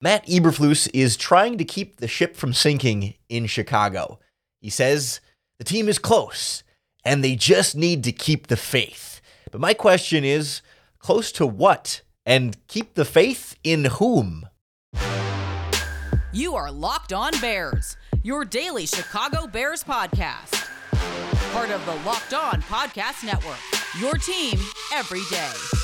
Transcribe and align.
Matt 0.00 0.26
Eberflus 0.26 0.88
is 0.92 1.16
trying 1.16 1.58
to 1.58 1.64
keep 1.64 1.96
the 1.96 2.08
ship 2.08 2.36
from 2.36 2.52
sinking 2.52 3.14
in 3.28 3.46
Chicago. 3.46 4.18
He 4.60 4.70
says 4.70 5.20
the 5.58 5.64
team 5.64 5.88
is 5.88 5.98
close 5.98 6.62
and 7.04 7.22
they 7.22 7.36
just 7.36 7.76
need 7.76 8.04
to 8.04 8.12
keep 8.12 8.48
the 8.48 8.56
faith. 8.56 9.20
But 9.50 9.60
my 9.60 9.74
question 9.74 10.24
is 10.24 10.62
close 10.98 11.30
to 11.32 11.46
what? 11.46 12.02
And 12.26 12.56
keep 12.68 12.94
the 12.94 13.04
faith 13.04 13.56
in 13.62 13.84
whom? 13.84 14.48
You 16.32 16.54
are 16.56 16.72
Locked 16.72 17.12
On 17.12 17.32
Bears, 17.40 17.96
your 18.22 18.44
daily 18.44 18.86
Chicago 18.86 19.46
Bears 19.46 19.84
podcast. 19.84 20.68
Part 21.52 21.70
of 21.70 21.84
the 21.86 21.94
Locked 22.06 22.34
On 22.34 22.60
Podcast 22.62 23.24
Network, 23.24 23.60
your 24.00 24.14
team 24.14 24.58
every 24.92 25.22
day. 25.30 25.83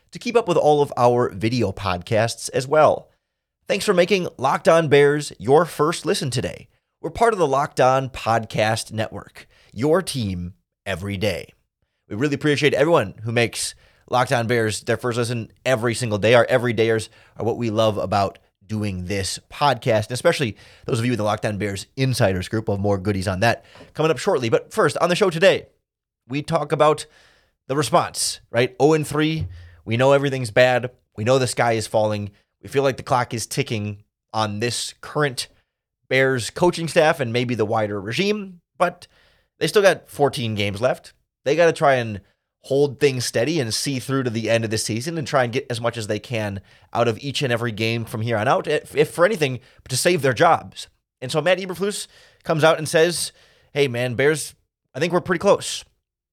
to 0.11 0.19
keep 0.19 0.35
up 0.35 0.47
with 0.47 0.57
all 0.57 0.81
of 0.81 0.93
our 0.97 1.29
video 1.29 1.71
podcasts 1.71 2.49
as 2.53 2.67
well. 2.67 3.09
Thanks 3.67 3.85
for 3.85 3.93
making 3.93 4.27
Locked 4.37 4.67
On 4.67 4.87
Bears 4.87 5.31
your 5.39 5.65
first 5.65 6.05
listen 6.05 6.29
today. 6.29 6.67
We're 7.01 7.09
part 7.09 7.33
of 7.33 7.39
the 7.39 7.47
Locked 7.47 7.79
On 7.79 8.09
Podcast 8.09 8.91
Network, 8.91 9.47
your 9.73 10.01
team 10.01 10.53
every 10.85 11.17
day. 11.17 11.53
We 12.09 12.15
really 12.15 12.35
appreciate 12.35 12.73
everyone 12.73 13.15
who 13.23 13.31
makes 13.31 13.73
Locked 14.09 14.33
On 14.33 14.45
Bears 14.45 14.81
their 14.81 14.97
first 14.97 15.17
listen 15.17 15.51
every 15.65 15.95
single 15.95 16.17
day. 16.17 16.33
Our 16.33 16.45
everydayers 16.47 17.07
are 17.37 17.45
what 17.45 17.57
we 17.57 17.69
love 17.69 17.97
about 17.97 18.39
doing 18.65 19.05
this 19.05 19.39
podcast, 19.49 20.07
and 20.07 20.11
especially 20.11 20.57
those 20.85 20.99
of 20.99 21.05
you 21.05 21.13
in 21.13 21.17
the 21.17 21.23
Locked 21.23 21.45
On 21.45 21.57
Bears 21.57 21.87
Insiders 21.95 22.49
group. 22.49 22.67
We'll 22.67 22.77
have 22.77 22.83
more 22.83 22.97
goodies 22.97 23.27
on 23.27 23.39
that 23.39 23.63
coming 23.93 24.11
up 24.11 24.17
shortly. 24.17 24.49
But 24.49 24.73
first, 24.73 24.97
on 24.97 25.09
the 25.09 25.15
show 25.15 25.29
today, 25.29 25.67
we 26.27 26.41
talk 26.41 26.71
about 26.71 27.05
the 27.67 27.75
response, 27.75 28.41
right? 28.49 28.75
0 28.81 29.03
3 29.03 29.47
we 29.85 29.97
know 29.97 30.13
everything's 30.13 30.51
bad. 30.51 30.91
We 31.15 31.23
know 31.23 31.39
the 31.39 31.47
sky 31.47 31.73
is 31.73 31.87
falling. 31.87 32.31
We 32.61 32.69
feel 32.69 32.83
like 32.83 32.97
the 32.97 33.03
clock 33.03 33.33
is 33.33 33.47
ticking 33.47 34.03
on 34.33 34.59
this 34.59 34.93
current 35.01 35.47
Bears 36.07 36.49
coaching 36.49 36.87
staff 36.87 37.19
and 37.19 37.31
maybe 37.31 37.55
the 37.55 37.65
wider 37.65 37.99
regime, 37.99 38.61
but 38.77 39.07
they 39.59 39.67
still 39.67 39.81
got 39.81 40.09
14 40.09 40.55
games 40.55 40.81
left. 40.81 41.13
They 41.45 41.55
got 41.55 41.67
to 41.67 41.73
try 41.73 41.95
and 41.95 42.21
hold 42.63 42.99
things 42.99 43.25
steady 43.25 43.59
and 43.59 43.73
see 43.73 43.99
through 43.99 44.23
to 44.23 44.29
the 44.29 44.49
end 44.49 44.63
of 44.63 44.69
the 44.69 44.77
season 44.77 45.17
and 45.17 45.27
try 45.27 45.43
and 45.43 45.53
get 45.53 45.65
as 45.69 45.81
much 45.81 45.97
as 45.97 46.07
they 46.07 46.19
can 46.19 46.61
out 46.93 47.07
of 47.07 47.17
each 47.19 47.41
and 47.41 47.51
every 47.51 47.71
game 47.71 48.05
from 48.05 48.21
here 48.21 48.37
on 48.37 48.47
out, 48.47 48.67
if, 48.67 48.95
if 48.95 49.09
for 49.09 49.25
anything, 49.25 49.59
to 49.89 49.97
save 49.97 50.21
their 50.21 50.33
jobs. 50.33 50.87
And 51.21 51.31
so 51.31 51.41
Matt 51.41 51.59
Eberflus 51.59 52.07
comes 52.43 52.63
out 52.63 52.77
and 52.77 52.87
says, 52.87 53.31
hey, 53.73 53.87
man, 53.87 54.15
Bears, 54.15 54.53
I 54.93 54.99
think 54.99 55.13
we're 55.13 55.21
pretty 55.21 55.39
close. 55.39 55.83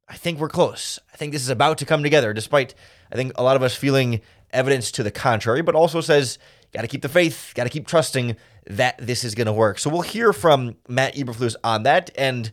I 0.08 0.16
think 0.16 0.38
we're 0.38 0.48
close. 0.48 0.98
I 1.12 1.16
think 1.16 1.33
this 1.33 1.42
is 1.42 1.50
about 1.50 1.78
to 1.78 1.86
come 1.86 2.02
together, 2.02 2.33
despite 2.33 2.74
I 3.12 3.17
think 3.17 3.33
a 3.37 3.42
lot 3.42 3.56
of 3.56 3.62
us 3.62 3.75
feeling 3.75 4.20
evidence 4.51 4.91
to 4.92 5.03
the 5.03 5.11
contrary, 5.11 5.62
but 5.62 5.75
also 5.75 6.01
says, 6.01 6.39
got 6.73 6.83
to 6.83 6.89
keep 6.89 7.03
the 7.03 7.09
faith, 7.09 7.53
got 7.55 7.64
to 7.64 7.70
keep 7.70 7.87
trusting 7.87 8.37
that 8.67 8.98
this 8.98 9.25
is 9.25 9.34
going 9.34 9.47
to 9.47 9.53
work. 9.53 9.78
So 9.78 9.91
we'll 9.91 10.03
hear 10.03 10.33
from 10.33 10.77
Matt 10.89 11.14
Eberflus 11.14 11.56
on 11.64 11.84
that. 11.84 12.11
And, 12.17 12.53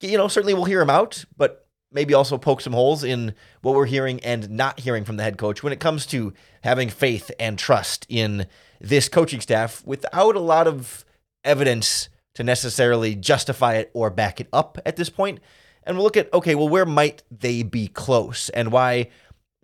you 0.00 0.16
know, 0.16 0.28
certainly 0.28 0.54
we'll 0.54 0.64
hear 0.64 0.80
him 0.80 0.90
out, 0.90 1.24
but 1.36 1.66
maybe 1.92 2.12
also 2.12 2.36
poke 2.36 2.60
some 2.60 2.72
holes 2.72 3.04
in 3.04 3.34
what 3.62 3.74
we're 3.74 3.86
hearing 3.86 4.20
and 4.20 4.50
not 4.50 4.80
hearing 4.80 5.04
from 5.04 5.16
the 5.16 5.22
head 5.22 5.38
coach 5.38 5.62
when 5.62 5.72
it 5.72 5.80
comes 5.80 6.06
to 6.06 6.32
having 6.62 6.88
faith 6.90 7.30
and 7.38 7.58
trust 7.58 8.04
in 8.08 8.46
this 8.80 9.08
coaching 9.08 9.40
staff 9.40 9.82
without 9.86 10.34
a 10.34 10.40
lot 10.40 10.66
of 10.66 11.04
evidence 11.44 12.08
to 12.34 12.42
necessarily 12.42 13.14
justify 13.14 13.74
it 13.74 13.90
or 13.94 14.10
back 14.10 14.40
it 14.40 14.48
up 14.52 14.78
at 14.84 14.96
this 14.96 15.08
point. 15.08 15.38
And 15.84 15.96
we'll 15.96 16.04
look 16.04 16.16
at, 16.16 16.32
okay, 16.34 16.54
well, 16.54 16.68
where 16.68 16.86
might 16.86 17.22
they 17.30 17.62
be 17.62 17.86
close 17.86 18.48
and 18.48 18.72
why 18.72 19.10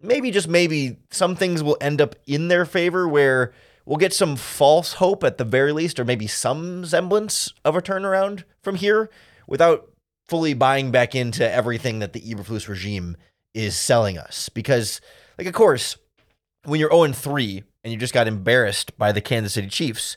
maybe 0.01 0.31
just 0.31 0.49
maybe 0.49 0.97
some 1.11 1.37
things 1.37 1.63
will 1.63 1.77
end 1.81 2.01
up 2.01 2.17
in 2.27 2.49
their 2.49 2.65
favor 2.65 3.07
where 3.09 3.53
we'll 3.85 3.99
get 3.99 4.13
some 4.13 4.37
false 4.37 4.95
hope 4.95 5.25
at 5.25 5.39
the 5.39 5.45
very 5.45 5.73
least, 5.73 5.99
or 5.99 6.05
maybe 6.05 6.27
some 6.27 6.85
semblance 6.85 7.53
of 7.65 7.77
a 7.77 7.83
turnaround 7.83 8.45
from 8.63 8.77
here 8.77 9.11
without 9.47 9.89
fully 10.27 10.55
buying 10.55 10.91
back 10.91 11.15
into 11.15 11.51
everything 11.51 11.99
that 11.99 12.13
the 12.13 12.21
Eberflus 12.21 12.69
regime 12.69 13.17
is 13.53 13.77
selling 13.77 14.17
us. 14.17 14.49
Because, 14.49 15.01
like, 15.37 15.47
of 15.47 15.55
course, 15.55 15.97
when 16.65 16.79
you're 16.79 16.91
0 16.91 17.13
3 17.13 17.65
and 17.83 17.93
you 17.93 17.99
just 17.99 18.15
got 18.15 18.29
embarrassed 18.29 18.97
by 18.97 19.13
the 19.13 19.21
Kansas 19.21 19.55
City 19.55 19.69
Chiefs, 19.69 20.17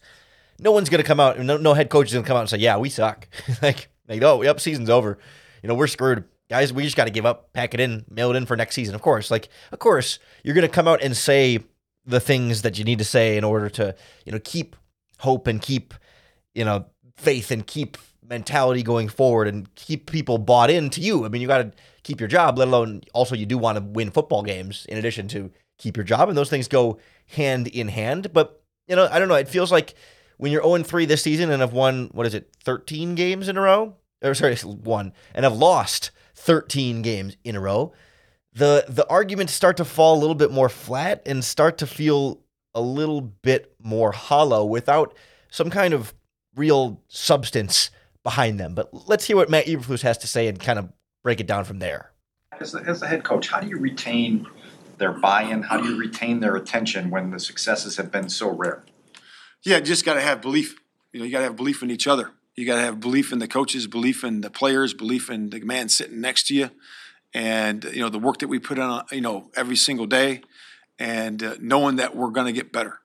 no 0.60 0.72
one's 0.72 0.90
going 0.90 1.02
to 1.02 1.08
come 1.08 1.20
out, 1.20 1.40
no, 1.40 1.58
no 1.58 1.74
head 1.74 1.90
coach 1.90 2.08
is 2.08 2.14
going 2.14 2.24
to 2.24 2.28
come 2.28 2.38
out 2.38 2.42
and 2.42 2.50
say, 2.50 2.58
yeah, 2.58 2.78
we 2.78 2.90
suck. 2.90 3.28
like, 3.62 3.90
like, 4.08 4.22
oh, 4.22 4.44
yep, 4.44 4.60
season's 4.60 4.90
over. 4.90 5.18
You 5.62 5.70
know, 5.70 5.76
we're 5.76 5.88
screwed 5.88 6.26
guys, 6.54 6.72
we 6.72 6.84
just 6.84 6.96
got 6.96 7.06
to 7.06 7.10
give 7.10 7.26
up, 7.26 7.52
pack 7.52 7.74
it 7.74 7.80
in, 7.80 8.06
mail 8.08 8.30
it 8.30 8.36
in 8.36 8.46
for 8.46 8.56
next 8.56 8.76
season. 8.76 8.94
Of 8.94 9.02
course, 9.02 9.32
like 9.32 9.50
of 9.72 9.80
course, 9.80 10.20
you're 10.44 10.54
going 10.54 10.68
to 10.68 10.72
come 10.72 10.88
out 10.88 11.02
and 11.02 11.18
say 11.18 11.58
the 12.06 12.20
things 12.20 12.62
that 12.62 12.78
you 12.78 12.84
need 12.84 13.00
to 13.00 13.04
say 13.04 13.38
in 13.38 13.44
order 13.44 13.70
to, 13.70 13.96
you 14.24 14.32
know, 14.32 14.40
keep 14.44 14.76
hope 15.18 15.48
and 15.48 15.60
keep, 15.60 15.96
you 16.54 16.64
know, 16.64 16.86
faith 17.18 17.50
and 17.50 17.66
keep 17.66 17.98
mentality 18.30 18.84
going 18.84 19.10
forward 19.10 19.48
and 19.48 19.74
keep 19.74 20.12
people 20.12 20.38
bought 20.38 20.70
into 20.70 21.02
you. 21.02 21.26
I 21.26 21.30
mean, 21.30 21.42
you 21.42 21.48
got 21.48 21.58
to 21.58 21.72
keep 22.04 22.20
your 22.20 22.30
job, 22.30 22.60
let 22.60 22.68
alone 22.68 23.02
also 23.14 23.34
you 23.34 23.48
do 23.48 23.58
want 23.58 23.80
to 23.80 23.84
win 23.84 24.12
football 24.12 24.44
games 24.44 24.86
in 24.88 25.00
addition 25.00 25.28
to 25.30 25.50
keep 25.80 25.98
your 25.98 26.04
job 26.04 26.30
and 26.30 26.38
those 26.38 26.52
things 26.52 26.68
go 26.68 27.00
hand 27.30 27.66
in 27.68 27.88
hand, 27.88 28.32
but 28.32 28.62
you 28.88 28.96
know, 28.96 29.08
I 29.12 29.18
don't 29.18 29.28
know, 29.28 29.36
it 29.36 29.48
feels 29.48 29.72
like 29.72 29.96
when 30.38 30.52
you're 30.52 30.62
0 30.62 30.84
3 30.84 31.06
this 31.06 31.24
season 31.24 31.50
and 31.50 31.62
have 31.62 31.74
won, 31.74 32.12
what 32.12 32.28
is 32.28 32.36
it, 32.36 32.54
13 32.64 33.16
games 33.16 33.48
in 33.48 33.58
a 33.58 33.62
row? 33.62 33.96
Or 34.22 34.36
sorry, 34.36 34.56
one, 34.58 35.14
and 35.34 35.46
have 35.46 35.58
lost 35.58 36.12
13 36.36 37.02
games 37.02 37.38
in 37.44 37.56
a 37.56 37.60
row, 37.60 37.94
the 38.54 38.86
the 38.88 39.08
arguments 39.10 39.54
start 39.54 39.78
to 39.78 39.86
fall 39.86 40.18
a 40.18 40.20
little 40.20 40.36
bit 40.36 40.52
more 40.52 40.70
flat 40.70 41.22
and 41.26 41.44
start 41.44 41.78
to 41.80 41.88
feel 41.88 42.42
a 42.76 42.82
little 42.82 43.22
bit 43.22 43.76
more 43.80 44.12
hollow 44.12 44.66
without 44.66 45.16
some 45.50 45.70
kind 45.70 45.94
of 45.94 46.14
real 46.56 47.02
substance 47.08 47.92
behind 48.24 48.60
them. 48.60 48.74
But 48.74 48.90
let's 49.08 49.26
hear 49.26 49.36
what 49.36 49.50
Matt 49.50 49.66
Eberflus 49.66 50.02
has 50.02 50.18
to 50.20 50.28
say 50.28 50.48
and 50.48 50.60
kind 50.60 50.80
of 50.80 50.90
break 51.24 51.40
it 51.40 51.48
down 51.48 51.66
from 51.66 51.80
there. 51.80 52.12
As 52.60 52.74
a, 52.74 52.80
as 52.80 53.02
a 53.02 53.08
head 53.08 53.24
coach, 53.24 53.50
how 53.50 53.60
do 53.60 53.68
you 53.68 53.78
retain 53.78 54.48
their 54.98 55.12
buy-in? 55.12 55.64
How 55.64 55.82
do 55.82 55.90
you 55.90 55.98
retain 55.98 56.40
their 56.40 56.56
attention 56.56 57.10
when 57.10 57.32
the 57.32 57.40
successes 57.40 57.98
have 57.98 58.12
been 58.12 58.30
so 58.30 58.50
rare? 58.50 58.84
Yeah, 59.64 59.80
just 59.80 60.06
got 60.06 60.16
to 60.16 60.22
have 60.22 60.42
belief. 60.42 60.80
You 61.12 61.20
know, 61.20 61.26
you 61.26 61.32
got 61.32 61.40
to 61.40 61.46
have 61.46 61.56
belief 61.56 61.84
in 61.84 61.92
each 61.92 62.08
other. 62.08 62.32
You 62.56 62.66
got 62.66 62.76
to 62.76 62.82
have 62.82 63.00
belief 63.00 63.32
in 63.32 63.40
the 63.40 63.48
coaches, 63.48 63.88
belief 63.88 64.24
in 64.24 64.42
the 64.42 64.50
players, 64.50 64.94
belief 64.94 65.30
in 65.30 65.50
the 65.50 65.60
man 65.62 65.90
sitting 65.90 66.22
next 66.22 66.48
to 66.48 66.56
you, 66.56 66.70
and 67.34 67.84
you 67.86 68.00
know 68.00 68.10
the 68.10 68.20
work 68.20 68.40
that 68.40 68.48
we 68.48 68.60
put 68.60 68.78
on, 68.78 69.06
you 69.12 69.22
know, 69.22 69.50
every 69.56 69.76
single 69.76 70.06
day, 70.06 70.42
and 71.00 71.42
uh, 71.44 71.56
knowing 71.60 71.96
that 71.96 72.16
we're 72.16 72.30
going 72.30 72.48
to 72.48 72.54
get 72.54 72.72
better, 72.72 73.00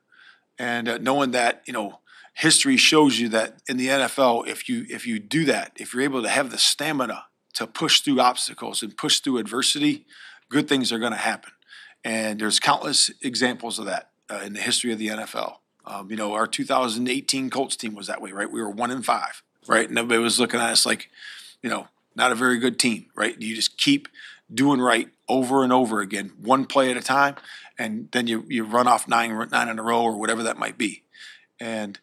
and 0.59 0.89
uh, 0.89 0.99
knowing 0.99 1.31
that 1.31 1.63
you 1.67 1.73
know 1.73 2.01
history 2.35 2.77
shows 2.77 3.19
you 3.19 3.29
that 3.31 3.57
in 3.69 3.77
the 3.77 3.89
NFL, 3.89 4.47
if 4.47 4.69
you 4.69 4.85
if 4.91 5.07
you 5.07 5.19
do 5.19 5.45
that, 5.47 5.73
if 5.77 5.93
you're 5.93 6.03
able 6.03 6.23
to 6.23 6.29
have 6.29 6.51
the 6.51 6.59
stamina 6.59 7.25
to 7.55 7.67
push 7.67 8.01
through 8.01 8.21
obstacles 8.21 8.83
and 8.83 8.97
push 8.97 9.21
through 9.21 9.39
adversity, 9.39 10.07
good 10.49 10.69
things 10.69 10.93
are 10.93 10.99
going 10.99 11.13
to 11.13 11.19
happen. 11.19 11.53
And 12.05 12.41
there's 12.41 12.61
countless 12.61 13.11
examples 13.23 13.79
of 13.79 13.87
that 13.87 14.11
uh, 14.31 14.43
in 14.45 14.53
the 14.53 14.61
history 14.61 14.93
of 14.93 14.99
the 14.99 15.09
NFL. 15.09 15.57
Um, 15.85 16.11
you 16.11 16.17
know, 16.17 16.35
our 16.35 16.47
2018 16.47 17.51
Colts 17.51 17.75
team 17.75 17.95
was 17.95 18.07
that 18.07 18.21
way, 18.21 18.31
right? 18.31 18.51
We 18.51 18.61
were 18.61 18.71
one 18.71 18.91
in 18.91 19.03
five, 19.03 19.43
right? 19.69 19.89
And 19.89 19.97
everybody 19.97 20.21
was 20.21 20.41
looking 20.41 20.59
at 20.59 20.71
us 20.71 20.85
like, 20.85 21.09
you 21.63 21.71
know, 21.71 21.87
not 22.17 22.33
a 22.33 22.35
very 22.35 22.59
good 22.59 22.79
team, 22.79 23.07
right? 23.15 23.41
You 23.41 23.55
just 23.55 23.79
keep 23.79 24.09
doing 24.53 24.81
right 24.81 25.09
over 25.29 25.63
and 25.63 25.73
over 25.73 26.01
again, 26.01 26.33
one 26.41 26.65
play 26.65 26.91
at 26.91 26.97
a 26.97 27.03
time, 27.03 27.37
and 27.79 28.09
then 28.13 28.27
you 28.27 28.45
you 28.49 28.65
run 28.65 28.89
off 28.89 29.07
nine 29.07 29.49
nine 29.51 29.69
in 29.69 29.79
a 29.79 29.83
row 29.83 30.03
or 30.03 30.19
whatever 30.19 30.43
that 30.43 30.59
might 30.59 30.79
be. 30.79 31.05
And 31.61 32.01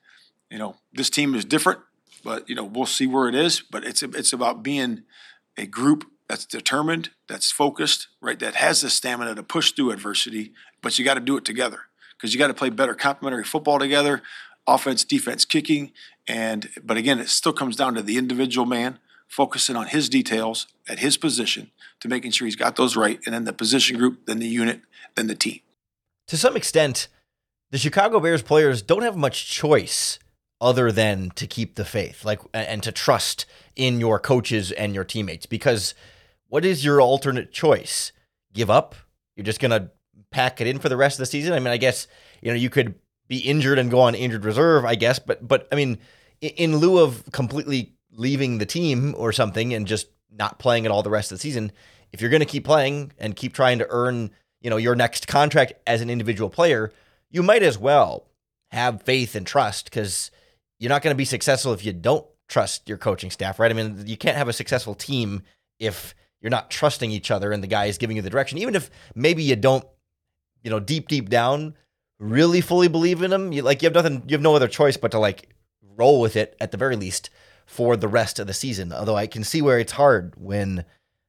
you 0.49 0.57
know, 0.57 0.77
this 0.93 1.09
team 1.09 1.35
is 1.35 1.43
different, 1.43 1.79
but 2.23 2.47
you 2.47 2.55
know, 2.55 2.63
we'll 2.63 2.85
see 2.85 3.07
where 3.07 3.27
it 3.27 3.35
is. 3.35 3.61
But 3.61 3.83
it's 3.83 4.03
it's 4.03 4.31
about 4.31 4.63
being 4.63 5.03
a 5.57 5.65
group 5.65 6.05
that's 6.27 6.45
determined, 6.45 7.09
that's 7.27 7.51
focused, 7.51 8.07
right? 8.21 8.39
That 8.39 8.55
has 8.55 8.81
the 8.81 8.89
stamina 8.89 9.35
to 9.35 9.43
push 9.43 9.71
through 9.71 9.91
adversity, 9.91 10.53
but 10.81 10.97
you 10.97 11.05
got 11.05 11.15
to 11.15 11.19
do 11.19 11.37
it 11.37 11.45
together 11.45 11.81
because 12.17 12.33
you 12.33 12.39
got 12.39 12.47
to 12.47 12.53
play 12.53 12.69
better 12.69 12.95
complementary 12.95 13.43
football 13.43 13.79
together, 13.79 14.21
offense, 14.67 15.03
defense, 15.03 15.45
kicking, 15.45 15.91
and 16.27 16.69
but 16.83 16.97
again, 16.97 17.19
it 17.19 17.29
still 17.29 17.53
comes 17.53 17.75
down 17.75 17.93
to 17.95 18.01
the 18.01 18.17
individual 18.17 18.65
man 18.65 18.99
focusing 19.27 19.75
on 19.75 19.87
his 19.87 20.09
details 20.09 20.67
at 20.87 20.99
his 20.99 21.17
position 21.17 21.71
to 21.99 22.07
making 22.07 22.31
sure 22.31 22.45
he's 22.45 22.55
got 22.55 22.75
those 22.75 22.95
right, 22.95 23.19
and 23.25 23.33
then 23.33 23.43
the 23.43 23.53
position 23.53 23.97
group, 23.97 24.25
then 24.25 24.39
the 24.39 24.47
unit, 24.47 24.81
then 25.15 25.27
the 25.27 25.35
team. 25.35 25.59
To 26.27 26.37
some 26.37 26.55
extent, 26.55 27.07
the 27.71 27.77
Chicago 27.77 28.19
Bears 28.19 28.41
players 28.41 28.81
don't 28.81 29.03
have 29.03 29.15
much 29.15 29.47
choice 29.49 30.19
other 30.61 30.91
than 30.91 31.31
to 31.31 31.47
keep 31.47 31.75
the 31.75 31.85
faith, 31.85 32.23
like 32.23 32.39
and 32.53 32.81
to 32.83 32.91
trust 32.91 33.45
in 33.75 33.99
your 33.99 34.19
coaches 34.19 34.71
and 34.71 34.95
your 34.95 35.03
teammates. 35.03 35.45
Because 35.45 35.93
what 36.47 36.65
is 36.65 36.85
your 36.85 37.01
alternate 37.01 37.51
choice? 37.51 38.11
Give 38.53 38.69
up? 38.69 38.95
You're 39.35 39.43
just 39.43 39.59
gonna 39.59 39.91
pack 40.31 40.61
it 40.61 40.67
in 40.67 40.79
for 40.79 40.89
the 40.89 40.97
rest 40.97 41.15
of 41.15 41.19
the 41.19 41.25
season? 41.25 41.53
I 41.53 41.59
mean, 41.59 41.73
I 41.73 41.77
guess 41.77 42.07
you 42.41 42.51
know 42.51 42.57
you 42.57 42.69
could 42.69 42.95
be 43.27 43.37
injured 43.37 43.79
and 43.79 43.89
go 43.91 44.01
on 44.01 44.15
injured 44.15 44.45
reserve, 44.45 44.85
I 44.85 44.95
guess, 44.95 45.19
but 45.19 45.45
but 45.45 45.67
I 45.71 45.75
mean, 45.75 45.99
in 46.41 46.77
lieu 46.77 46.99
of 46.99 47.23
completely 47.31 47.93
leaving 48.11 48.57
the 48.57 48.65
team 48.65 49.15
or 49.17 49.31
something 49.31 49.73
and 49.73 49.87
just 49.87 50.07
not 50.31 50.59
playing 50.59 50.85
at 50.85 50.91
all 50.91 51.03
the 51.03 51.09
rest 51.09 51.31
of 51.31 51.37
the 51.37 51.41
season, 51.41 51.71
if 52.11 52.21
you're 52.21 52.29
going 52.29 52.41
to 52.41 52.45
keep 52.45 52.65
playing 52.65 53.11
and 53.17 53.35
keep 53.35 53.53
trying 53.53 53.79
to 53.79 53.87
earn, 53.89 54.31
you 54.61 54.69
know, 54.69 54.77
your 54.77 54.95
next 54.95 55.27
contract 55.27 55.73
as 55.87 56.01
an 56.01 56.09
individual 56.09 56.49
player, 56.49 56.91
you 57.29 57.43
might 57.43 57.63
as 57.63 57.77
well 57.77 58.27
have 58.71 59.01
faith 59.03 59.35
and 59.35 59.45
trust 59.45 59.85
because 59.85 60.31
you're 60.79 60.89
not 60.89 61.01
going 61.01 61.13
to 61.13 61.17
be 61.17 61.25
successful 61.25 61.73
if 61.73 61.85
you 61.85 61.93
don't 61.93 62.25
trust 62.47 62.87
your 62.87 62.97
coaching 62.97 63.31
staff, 63.31 63.59
right? 63.59 63.71
I 63.71 63.73
mean, 63.73 64.03
you 64.05 64.17
can't 64.17 64.37
have 64.37 64.47
a 64.47 64.53
successful 64.53 64.95
team 64.95 65.41
if 65.79 66.15
you're 66.41 66.49
not 66.49 66.69
trusting 66.69 67.11
each 67.11 67.31
other 67.31 67.51
and 67.51 67.63
the 67.63 67.67
guy 67.67 67.85
is 67.85 67.97
giving 67.97 68.17
you 68.17 68.21
the 68.21 68.29
direction, 68.29 68.57
even 68.57 68.75
if 68.75 68.89
maybe 69.15 69.43
you 69.43 69.55
don't, 69.55 69.85
you 70.63 70.69
know, 70.69 70.79
deep 70.79 71.07
deep 71.07 71.29
down 71.29 71.75
really 72.19 72.61
fully 72.61 72.87
believe 72.87 73.21
in 73.21 73.31
them. 73.31 73.51
You 73.51 73.61
like 73.61 73.81
you 73.81 73.87
have 73.87 73.93
nothing, 73.93 74.23
you 74.27 74.33
have 74.33 74.41
no 74.41 74.55
other 74.55 74.67
choice 74.67 74.97
but 74.97 75.11
to 75.11 75.19
like 75.19 75.49
roll 75.97 76.21
with 76.21 76.35
it 76.35 76.55
at 76.59 76.71
the 76.71 76.77
very 76.77 76.95
least 76.95 77.29
for 77.65 77.97
the 77.97 78.07
rest 78.07 78.39
of 78.39 78.47
the 78.47 78.53
season. 78.53 78.93
Although 78.93 79.15
I 79.15 79.27
can 79.27 79.43
see 79.43 79.61
where 79.61 79.79
it's 79.79 79.93
hard 79.93 80.33
when 80.37 80.85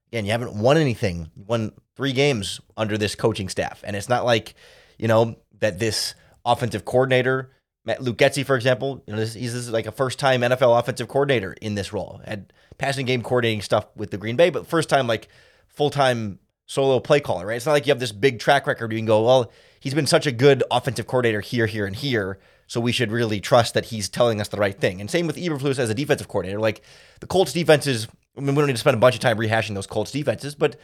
again 0.08 0.24
you 0.24 0.32
haven't 0.32 0.54
won 0.54 0.76
anything. 0.76 1.30
You 1.36 1.44
won 1.44 1.72
three 1.96 2.12
games 2.12 2.60
under 2.76 2.98
this 2.98 3.14
coaching 3.14 3.48
staff, 3.48 3.82
and 3.84 3.96
it's 3.96 4.08
not 4.08 4.24
like 4.24 4.54
you 4.98 5.08
know 5.08 5.36
that 5.60 5.78
this 5.78 6.14
offensive 6.44 6.84
coordinator. 6.84 7.50
Matt 7.84 8.02
Luke 8.02 8.16
Getsy, 8.16 8.44
for 8.44 8.56
example, 8.56 9.04
you 9.06 9.12
know, 9.12 9.20
this, 9.20 9.34
he's 9.34 9.52
this 9.52 9.62
is 9.62 9.70
like 9.70 9.86
a 9.86 9.92
first 9.92 10.18
time 10.18 10.40
NFL 10.40 10.78
offensive 10.78 11.06
coordinator 11.06 11.52
in 11.62 11.76
this 11.76 11.92
role. 11.92 12.20
Had 12.24 12.52
passing 12.78 13.06
game 13.06 13.22
coordinating 13.22 13.62
stuff 13.62 13.86
with 13.94 14.10
the 14.10 14.18
Green 14.18 14.36
Bay, 14.36 14.50
but 14.50 14.66
first 14.66 14.88
time 14.88 15.06
like 15.06 15.28
full 15.68 15.90
time 15.90 16.40
solo 16.66 17.00
play 17.00 17.20
caller, 17.20 17.46
right? 17.46 17.56
It's 17.56 17.66
not 17.66 17.72
like 17.72 17.86
you 17.86 17.90
have 17.90 18.00
this 18.00 18.12
big 18.12 18.38
track 18.38 18.66
record. 18.66 18.92
You 18.92 18.98
can 18.98 19.06
go, 19.06 19.24
well, 19.24 19.50
he's 19.80 19.94
been 19.94 20.06
such 20.06 20.26
a 20.26 20.32
good 20.32 20.62
offensive 20.70 21.06
coordinator 21.06 21.40
here, 21.40 21.66
here, 21.66 21.86
and 21.86 21.96
here. 21.96 22.38
So 22.66 22.80
we 22.80 22.90
should 22.92 23.12
really 23.12 23.40
trust 23.40 23.74
that 23.74 23.86
he's 23.86 24.08
telling 24.08 24.40
us 24.40 24.48
the 24.48 24.56
right 24.56 24.78
thing. 24.78 25.00
And 25.00 25.08
same 25.08 25.28
with 25.28 25.36
Eberflus 25.36 25.78
as 25.78 25.88
a 25.88 25.94
defensive 25.94 26.26
coordinator. 26.26 26.58
Like 26.58 26.82
the 27.20 27.26
Colts 27.26 27.52
defenses, 27.52 28.08
I 28.36 28.40
mean, 28.40 28.56
we 28.56 28.60
don't 28.60 28.66
need 28.66 28.72
to 28.72 28.80
spend 28.80 28.96
a 28.96 29.00
bunch 29.00 29.14
of 29.14 29.20
time 29.20 29.38
rehashing 29.38 29.74
those 29.74 29.86
Colts 29.86 30.10
defenses, 30.10 30.56
but 30.56 30.76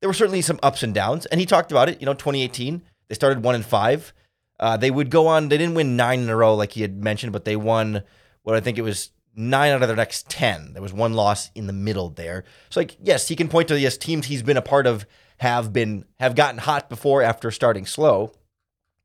there 0.00 0.08
were 0.08 0.14
certainly 0.14 0.40
some 0.40 0.58
ups 0.62 0.82
and 0.82 0.94
downs. 0.94 1.26
And 1.26 1.38
he 1.38 1.46
talked 1.46 1.70
about 1.70 1.90
it. 1.90 2.00
You 2.00 2.06
know, 2.06 2.14
2018, 2.14 2.82
they 3.08 3.14
started 3.14 3.44
one 3.44 3.54
and 3.54 3.66
five. 3.66 4.14
Uh, 4.58 4.76
they 4.78 4.90
would 4.90 5.10
go 5.10 5.26
on. 5.26 5.50
They 5.50 5.58
didn't 5.58 5.74
win 5.74 5.96
nine 5.96 6.20
in 6.20 6.28
a 6.30 6.36
row 6.36 6.54
like 6.54 6.72
he 6.72 6.82
had 6.82 7.02
mentioned, 7.02 7.32
but 7.32 7.44
they 7.44 7.56
won 7.56 8.02
what 8.42 8.56
I 8.56 8.60
think 8.60 8.78
it 8.78 8.82
was 8.82 9.10
nine 9.38 9.72
out 9.72 9.82
of 9.82 9.88
their 9.88 9.96
next 9.96 10.28
ten. 10.28 10.72
There 10.72 10.82
was 10.82 10.92
one 10.92 11.14
loss 11.14 11.50
in 11.54 11.66
the 11.66 11.72
middle 11.72 12.10
there. 12.10 12.44
So 12.70 12.80
like, 12.80 12.96
yes, 13.00 13.28
he 13.28 13.36
can 13.36 13.48
point 13.48 13.68
to 13.68 13.78
yes 13.78 13.96
teams 13.96 14.26
he's 14.26 14.42
been 14.42 14.56
a 14.56 14.62
part 14.62 14.86
of 14.86 15.06
have 15.38 15.72
been 15.72 16.04
have 16.18 16.34
gotten 16.34 16.58
hot 16.58 16.88
before 16.88 17.22
after 17.22 17.50
starting 17.50 17.86
slow. 17.86 18.32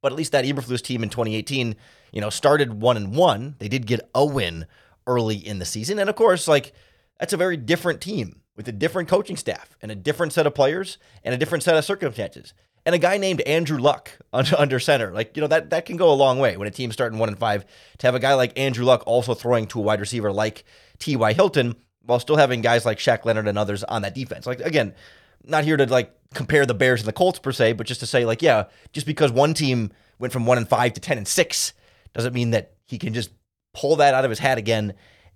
But 0.01 0.11
at 0.11 0.17
least 0.17 0.33
that 0.33 0.43
Eberflus 0.43 0.81
team 0.81 1.01
in 1.03 1.09
2018 1.09 1.75
you 2.13 2.21
know, 2.21 2.29
started 2.29 2.79
one 2.79 2.95
and 2.95 3.13
one. 3.13 3.55
They 3.57 3.67
did 3.67 3.87
get 3.87 4.07
a 4.15 4.23
win 4.23 4.67
early 5.05 5.35
in 5.35 5.59
the 5.59 5.65
season. 5.65 5.99
And 5.99 6.09
of 6.09 6.15
course, 6.15 6.47
like 6.47 6.71
that's 7.19 7.33
a 7.33 7.37
very 7.37 7.57
different 7.57 7.99
team 7.99 8.41
with 8.55 8.67
a 8.67 8.71
different 8.71 9.09
coaching 9.09 9.35
staff 9.35 9.75
and 9.81 9.91
a 9.91 9.95
different 9.95 10.31
set 10.31 10.45
of 10.45 10.53
players 10.53 10.99
and 11.23 11.33
a 11.33 11.37
different 11.37 11.63
set 11.63 11.75
of 11.75 11.83
circumstances. 11.83 12.53
And 12.85 12.93
a 12.93 12.97
guy 12.97 13.17
named 13.17 13.41
Andrew 13.41 13.77
Luck 13.77 14.11
under 14.33 14.79
center, 14.79 15.11
like 15.11 15.35
you 15.35 15.41
know 15.41 15.47
that 15.47 15.69
that 15.69 15.85
can 15.85 15.97
go 15.97 16.11
a 16.11 16.15
long 16.15 16.39
way 16.39 16.57
when 16.57 16.67
a 16.67 16.71
team's 16.71 16.93
starting 16.93 17.19
one 17.19 17.29
and 17.29 17.37
five. 17.37 17.65
To 17.99 18.07
have 18.07 18.15
a 18.15 18.19
guy 18.19 18.33
like 18.33 18.57
Andrew 18.59 18.85
Luck 18.85 19.03
also 19.05 19.33
throwing 19.33 19.67
to 19.67 19.79
a 19.79 19.81
wide 19.81 19.99
receiver 19.99 20.31
like 20.31 20.65
T.Y. 20.99 21.33
Hilton, 21.33 21.75
while 22.05 22.19
still 22.19 22.35
having 22.35 22.61
guys 22.61 22.85
like 22.85 22.97
Shaq 22.97 23.25
Leonard 23.25 23.47
and 23.47 23.57
others 23.57 23.83
on 23.83 24.01
that 24.01 24.15
defense. 24.15 24.45
Like 24.45 24.59
again, 24.59 24.93
not 25.43 25.63
here 25.63 25.77
to 25.77 25.85
like 25.85 26.13
compare 26.33 26.65
the 26.65 26.73
Bears 26.73 27.01
and 27.01 27.07
the 27.07 27.13
Colts 27.13 27.39
per 27.39 27.51
se, 27.51 27.73
but 27.73 27.87
just 27.87 28.01
to 28.01 28.05
say 28.05 28.25
like 28.25 28.41
yeah, 28.41 28.65
just 28.91 29.05
because 29.05 29.31
one 29.31 29.53
team 29.53 29.91
went 30.19 30.33
from 30.33 30.45
one 30.45 30.57
and 30.57 30.67
five 30.67 30.93
to 30.93 31.01
ten 31.01 31.17
and 31.17 31.27
six 31.27 31.73
doesn't 32.13 32.33
mean 32.33 32.51
that 32.51 32.73
he 32.85 32.97
can 32.97 33.13
just 33.13 33.31
pull 33.73 33.95
that 33.97 34.13
out 34.13 34.23
of 34.25 34.29
his 34.29 34.39
hat 34.39 34.57
again 34.57 34.93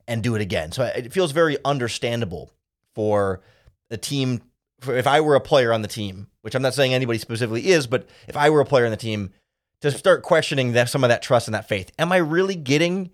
and 0.08 0.24
do 0.24 0.36
it 0.36 0.42
again. 0.42 0.72
So 0.72 0.84
it 0.84 1.12
feels 1.12 1.32
very 1.32 1.58
understandable 1.66 2.52
for 2.94 3.42
a 3.90 3.98
team. 3.98 4.42
If 4.88 5.08
I 5.08 5.22
were 5.22 5.36
a 5.36 5.42
player 5.42 5.74
on 5.74 5.82
the 5.82 5.88
team, 5.88 6.28
which 6.48 6.56
I'm 6.56 6.62
not 6.62 6.74
saying 6.74 6.94
anybody 6.94 7.20
specifically 7.20 7.68
is, 7.68 7.88
but 7.88 8.08
if 8.26 8.38
I 8.38 8.50
were 8.50 8.62
a 8.62 8.66
player 8.66 8.86
on 8.86 8.92
the 8.92 8.96
team, 8.96 9.32
to 9.82 9.92
start 9.92 10.24
questioning 10.24 10.72
that 10.72 10.88
some 10.88 11.04
of 11.04 11.10
that 11.10 11.22
trust 11.22 11.50
and 11.50 11.56
that 11.56 11.68
faith. 11.68 11.92
Am 12.00 12.10
I 12.10 12.18
really 12.18 12.56
getting 12.56 13.12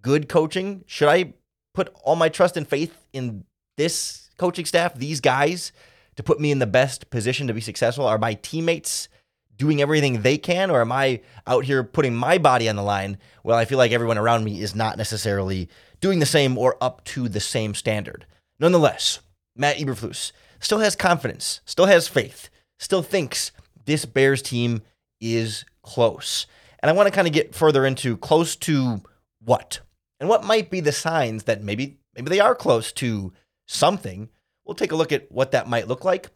good 0.00 0.28
coaching? 0.28 0.82
Should 0.88 1.06
I 1.06 1.34
put 1.74 1.94
all 2.02 2.16
my 2.16 2.28
trust 2.28 2.56
and 2.56 2.66
faith 2.66 3.06
in 3.12 3.44
this 3.76 4.30
coaching 4.36 4.64
staff, 4.64 4.96
these 4.96 5.20
guys, 5.20 5.70
to 6.16 6.24
put 6.24 6.40
me 6.40 6.50
in 6.50 6.58
the 6.58 6.66
best 6.66 7.08
position 7.08 7.46
to 7.46 7.54
be 7.54 7.60
successful? 7.60 8.04
Are 8.04 8.18
my 8.18 8.34
teammates 8.34 9.08
doing 9.56 9.80
everything 9.80 10.22
they 10.22 10.36
can, 10.36 10.68
or 10.68 10.80
am 10.80 10.90
I 10.90 11.20
out 11.46 11.64
here 11.64 11.84
putting 11.84 12.16
my 12.16 12.36
body 12.36 12.68
on 12.68 12.74
the 12.74 12.82
line? 12.82 13.16
Well, 13.44 13.56
I 13.56 13.64
feel 13.64 13.78
like 13.78 13.92
everyone 13.92 14.18
around 14.18 14.42
me 14.42 14.60
is 14.60 14.74
not 14.74 14.98
necessarily 14.98 15.68
doing 16.00 16.18
the 16.18 16.26
same 16.26 16.58
or 16.58 16.76
up 16.80 17.04
to 17.04 17.28
the 17.28 17.38
same 17.38 17.74
standard. 17.74 18.26
Nonetheless, 18.58 19.20
Matt 19.54 19.76
Eberflus 19.76 20.32
still 20.58 20.80
has 20.80 20.96
confidence, 20.96 21.60
still 21.64 21.86
has 21.86 22.08
faith, 22.08 22.48
still 22.82 23.02
thinks 23.02 23.52
this 23.86 24.04
Bears 24.04 24.42
team 24.42 24.82
is 25.20 25.64
close. 25.82 26.46
And 26.80 26.90
I 26.90 26.92
want 26.92 27.06
to 27.06 27.14
kind 27.14 27.28
of 27.28 27.32
get 27.32 27.54
further 27.54 27.86
into 27.86 28.16
close 28.16 28.56
to 28.56 29.02
what? 29.40 29.80
And 30.18 30.28
what 30.28 30.44
might 30.44 30.70
be 30.70 30.80
the 30.80 30.92
signs 30.92 31.44
that 31.44 31.62
maybe 31.62 31.98
maybe 32.14 32.28
they 32.28 32.40
are 32.40 32.54
close 32.54 32.92
to 32.92 33.32
something. 33.66 34.28
We'll 34.64 34.74
take 34.74 34.92
a 34.92 34.96
look 34.96 35.12
at 35.12 35.30
what 35.30 35.52
that 35.52 35.68
might 35.68 35.88
look 35.88 36.04
like 36.04 36.30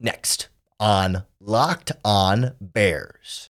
next 0.00 0.48
on 0.78 1.24
Locked 1.40 1.92
On 2.04 2.54
Bears. 2.60 3.48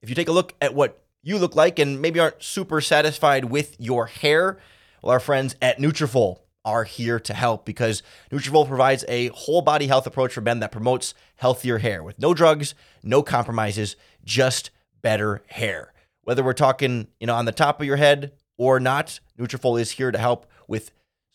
If 0.00 0.08
you 0.08 0.14
take 0.14 0.28
a 0.28 0.32
look 0.32 0.54
at 0.60 0.74
what 0.74 1.02
you 1.22 1.38
look 1.38 1.54
like 1.54 1.78
and 1.78 2.00
maybe 2.00 2.18
aren't 2.18 2.42
super 2.42 2.80
satisfied 2.80 3.46
with 3.46 3.78
your 3.78 4.06
hair, 4.06 4.58
well, 5.02 5.12
our 5.12 5.20
friends 5.20 5.56
at 5.62 5.78
Nutrafol 5.78 6.38
are 6.64 6.84
here 6.84 7.18
to 7.20 7.34
help 7.34 7.64
because 7.64 8.02
Nutrafol 8.30 8.66
provides 8.66 9.04
a 9.08 9.28
whole 9.28 9.62
body 9.62 9.86
health 9.86 10.06
approach 10.06 10.32
for 10.32 10.40
men 10.40 10.60
that 10.60 10.72
promotes 10.72 11.14
healthier 11.36 11.78
hair 11.78 12.02
with 12.02 12.18
no 12.18 12.34
drugs, 12.34 12.74
no 13.02 13.22
compromises, 13.22 13.96
just 14.24 14.70
better 15.02 15.42
hair. 15.48 15.92
Whether 16.22 16.44
we're 16.44 16.52
talking, 16.52 17.08
you 17.18 17.26
know, 17.26 17.34
on 17.34 17.46
the 17.46 17.52
top 17.52 17.80
of 17.80 17.86
your 17.86 17.96
head 17.96 18.32
or 18.56 18.78
not, 18.78 19.18
Nutrafol 19.38 19.80
is 19.80 19.92
here 19.92 20.12
to 20.12 20.18
help 20.18 20.46
with 20.68 20.92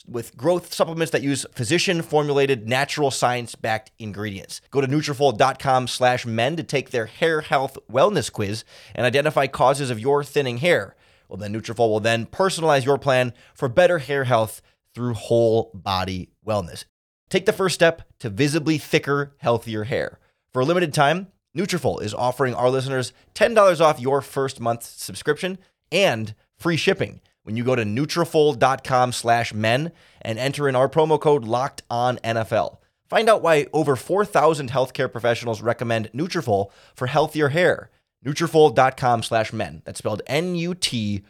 with 0.08 0.38
growth 0.38 0.74
supplements 0.74 1.12
that 1.12 1.22
use 1.22 1.46
physician 1.52 2.02
formulated 2.02 2.68
natural 2.68 3.12
science 3.12 3.56
backed 3.56 3.92
ingredients. 4.00 4.62
Go 4.72 4.80
to 4.80 4.88
Nutrafol.com 4.88 5.88
slash 5.88 6.26
men 6.26 6.56
to 6.56 6.64
take 6.64 6.92
their 6.92 7.08
hair 7.08 7.42
health 7.42 7.78
wellness 7.92 8.32
quiz 8.32 8.64
and 8.96 9.06
identify 9.06 9.48
causes 9.48 9.90
of 9.90 10.00
your 10.00 10.24
thinning 10.24 10.60
hair. 10.60 10.96
Well, 11.28 11.38
then 11.38 11.54
Nutrafol 11.54 11.90
will 11.90 12.00
then 12.00 12.26
personalize 12.26 12.86
your 12.86 12.98
plan 12.98 13.34
for 13.54 13.68
better 13.68 14.00
hair 14.00 14.24
health 14.24 14.62
through 14.98 15.14
whole 15.14 15.70
body 15.76 16.32
wellness. 16.44 16.86
Take 17.30 17.46
the 17.46 17.54
first 17.54 17.76
step 17.76 18.02
to 18.18 18.32
visibly 18.32 18.80
thicker, 18.80 19.36
healthier 19.38 19.84
hair. 19.84 20.18
For 20.52 20.64
a 20.64 20.66
limited 20.66 20.92
time, 20.92 21.28
Nutrafol 21.56 22.02
is 22.02 22.16
offering 22.16 22.56
our 22.56 22.72
listeners 22.72 23.14
$10 23.36 23.80
off 23.80 24.00
your 24.00 24.24
first 24.24 24.60
month 24.60 24.82
subscription 24.82 25.60
and 25.92 26.34
free 26.58 26.78
shipping 26.78 27.22
when 27.44 27.56
you 27.56 27.64
go 27.64 27.76
to 27.76 27.84
Nutrafol.com 27.84 29.12
slash 29.12 29.54
men 29.54 29.92
and 30.20 30.40
enter 30.40 30.68
in 30.68 30.76
our 30.76 30.90
promo 30.90 31.22
code 31.22 31.44
locked 31.44 31.84
on 31.92 32.18
NFL. 32.24 32.78
Find 33.08 33.30
out 33.30 33.44
why 33.44 33.68
over 33.74 33.96
4,000 33.96 34.72
healthcare 34.72 35.12
professionals 35.12 35.62
recommend 35.62 36.12
Nutrafol 36.12 36.72
for 36.96 37.06
healthier 37.06 37.50
hair. 37.50 37.92
Nutrafol.com 38.26 39.22
slash 39.22 39.54
men. 39.54 39.84
That's 39.86 40.00
spelled 40.00 40.24
N-U-T-R-A-F-O-L 40.26 41.28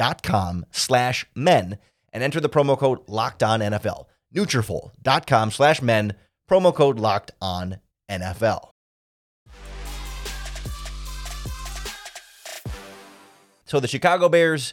dot 0.00 0.22
com 0.22 0.64
slash 0.70 1.26
men 1.34 1.76
and 2.10 2.22
enter 2.22 2.40
the 2.40 2.48
promo 2.48 2.76
code 2.78 3.00
locked 3.06 3.42
on 3.42 3.60
NFL. 3.60 4.06
Nutrafol.com 4.34 5.50
slash 5.50 5.82
men, 5.82 6.14
promo 6.50 6.74
code 6.74 6.98
locked 6.98 7.32
on 7.38 7.76
NFL. 8.10 8.70
So 13.66 13.78
the 13.78 13.86
Chicago 13.86 14.30
Bears, 14.30 14.72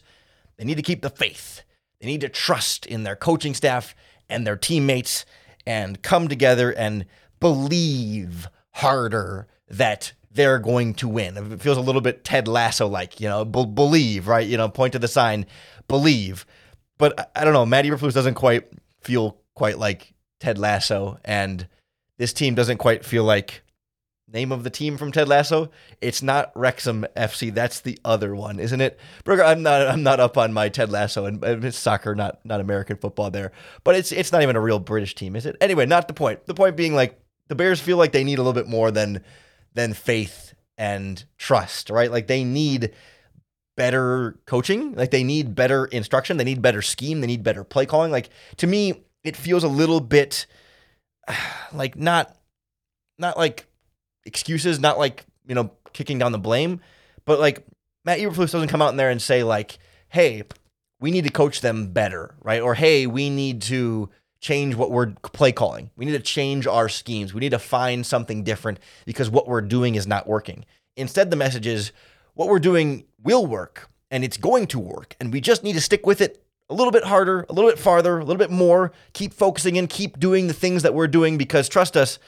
they 0.58 0.64
need 0.64 0.78
to 0.78 0.82
keep 0.82 1.02
the 1.02 1.10
faith. 1.10 1.62
They 2.00 2.08
need 2.08 2.22
to 2.22 2.30
trust 2.30 2.86
in 2.86 3.04
their 3.04 3.18
coaching 3.18 3.54
staff 3.54 3.96
and 4.30 4.48
their 4.48 4.56
teammates 4.56 5.26
and 5.66 6.02
come 6.02 6.30
together 6.30 6.72
and 6.72 7.06
believe 7.42 8.48
harder 8.76 9.50
that 9.68 10.14
they're 10.38 10.60
going 10.60 10.94
to 10.94 11.08
win. 11.10 11.36
It 11.52 11.62
feels 11.62 11.78
a 11.78 11.82
little 11.82 12.00
bit 12.00 12.24
Ted 12.24 12.48
Lasso 12.48 12.88
like, 12.88 13.20
you 13.20 13.28
know, 13.28 13.44
be- 13.44 13.66
believe, 13.66 14.28
right? 14.28 14.48
You 14.48 14.56
know, 14.56 14.70
point 14.70 14.94
to 14.94 15.00
the 15.00 15.08
sign, 15.08 15.46
believe. 15.88 16.46
But 16.98 17.32
I 17.36 17.44
don't 17.44 17.54
know, 17.54 17.66
Matt 17.66 17.86
Eberflus 17.86 18.14
doesn't 18.14 18.36
quite 18.36 18.68
feel 19.02 19.38
quite 19.56 19.78
like 19.78 20.14
Ted 20.40 20.58
Lasso, 20.58 21.20
and 21.26 21.68
this 22.18 22.32
team 22.32 22.56
doesn't 22.56 22.78
quite 22.78 23.04
feel 23.04 23.24
like 23.24 23.64
name 24.32 24.52
of 24.52 24.64
the 24.64 24.70
team 24.70 24.98
from 24.98 25.12
Ted 25.12 25.28
Lasso? 25.28 25.72
It's 26.02 26.22
not 26.22 26.52
Wrexham 26.56 27.06
FC. 27.16 27.54
That's 27.54 27.82
the 27.82 28.00
other 28.06 28.36
one, 28.36 28.60
isn't 28.60 28.82
it? 28.82 29.00
Burger, 29.24 29.44
I'm 29.44 29.64
not 29.64 29.88
I'm 29.88 30.04
not 30.04 30.20
up 30.20 30.38
on 30.38 30.54
my 30.54 30.70
Ted 30.70 30.92
Lasso 30.92 31.26
and 31.26 31.44
it's 31.44 31.78
soccer, 31.78 32.16
not 32.16 32.40
not 32.46 32.62
American 32.62 32.98
football 32.98 33.32
there. 33.32 33.52
But 33.84 33.96
it's 33.96 34.12
it's 34.12 34.32
not 34.32 34.44
even 34.44 34.56
a 34.56 34.62
real 34.62 34.80
British 34.80 35.16
team, 35.16 35.36
is 35.36 35.46
it? 35.46 35.56
Anyway, 35.62 35.86
not 35.86 36.08
the 36.08 36.14
point. 36.14 36.46
The 36.46 36.54
point 36.54 36.78
being 36.78 36.94
like 36.94 37.20
the 37.48 37.56
Bears 37.56 37.80
feel 37.80 37.98
like 37.98 38.12
they 38.12 38.24
need 38.24 38.40
a 38.40 38.44
little 38.44 38.54
bit 38.54 38.68
more 38.68 38.92
than 38.92 39.24
than 39.78 39.94
faith 39.94 40.54
and 40.78 41.24
trust, 41.38 41.90
right? 41.90 42.12
Like 42.12 42.28
they 42.28 42.44
need 42.44 42.94
better 43.78 44.36
coaching, 44.46 44.96
like 44.96 45.12
they 45.12 45.24
need 45.24 45.56
better 45.56 45.86
instruction, 45.86 46.38
they 46.38 46.44
need 46.44 46.62
better 46.62 46.82
scheme, 46.82 47.22
they 47.22 47.28
need 47.28 47.44
better 47.44 47.64
play 47.64 47.86
calling. 47.86 48.12
Like 48.12 48.30
to 48.58 48.68
me, 48.68 49.04
it 49.24 49.38
feels 49.38 49.64
a 49.64 49.68
little 49.68 50.00
bit 50.00 50.48
like 51.74 51.96
not 51.96 52.36
not 53.20 53.38
like 53.38 53.68
excuses, 54.26 54.80
not 54.80 54.98
like, 54.98 55.26
you 55.48 55.56
know, 55.56 55.72
kicking 55.94 56.20
down 56.20 56.32
the 56.32 56.40
blame, 56.40 56.82
but 57.26 57.40
like 57.40 57.66
Matt 58.04 58.20
Eberflus 58.20 58.52
doesn't 58.52 58.70
come 58.70 58.82
out 58.82 58.92
in 58.92 58.98
there 58.98 59.10
and 59.10 59.22
say 59.22 59.44
like, 59.44 59.78
"Hey, 60.10 60.44
we 61.00 61.12
need 61.12 61.26
to 61.26 61.32
coach 61.32 61.62
them 61.62 61.92
better," 61.92 62.36
right? 62.42 62.62
Or 62.62 62.74
"Hey, 62.74 63.06
we 63.06 63.30
need 63.30 63.62
to 63.64 64.10
change 64.40 64.76
what 64.76 64.92
we're 64.92 65.08
play 65.08 65.52
calling. 65.52 65.92
We 65.96 66.06
need 66.06 66.14
to 66.14 66.20
change 66.20 66.68
our 66.68 66.90
schemes. 66.90 67.34
We 67.34 67.40
need 67.40 67.52
to 67.52 67.60
find 67.60 68.06
something 68.06 68.44
different 68.44 68.80
because 69.06 69.30
what 69.30 69.48
we're 69.48 69.62
doing 69.62 69.96
is 69.96 70.08
not 70.08 70.28
working." 70.28 70.66
Instead, 70.96 71.30
the 71.30 71.38
message 71.38 71.68
is 71.68 71.92
what 72.34 72.48
we're 72.48 72.60
doing 72.60 73.06
will 73.22 73.46
work 73.46 73.90
and 74.10 74.24
it's 74.24 74.38
going 74.38 74.68
to 74.68 74.80
work 74.80 75.16
and 75.20 75.34
we 75.34 75.42
just 75.42 75.64
need 75.64 75.74
to 75.74 75.82
stick 75.82 76.06
with 76.06 76.22
it 76.22 76.44
a 76.70 76.74
little 76.74 76.92
bit 76.92 77.06
harder, 77.06 77.46
a 77.50 77.54
little 77.54 77.70
bit 77.70 77.80
farther, 77.80 78.18
a 78.18 78.24
little 78.24 78.38
bit 78.38 78.52
more, 78.52 78.92
keep 79.14 79.34
focusing 79.34 79.78
and 79.78 79.90
keep 79.90 80.20
doing 80.20 80.48
the 80.48 80.54
things 80.54 80.84
that 80.84 80.94
we're 80.94 81.08
doing 81.08 81.38
because 81.38 81.70
trust 81.70 81.96
us, 81.96 82.20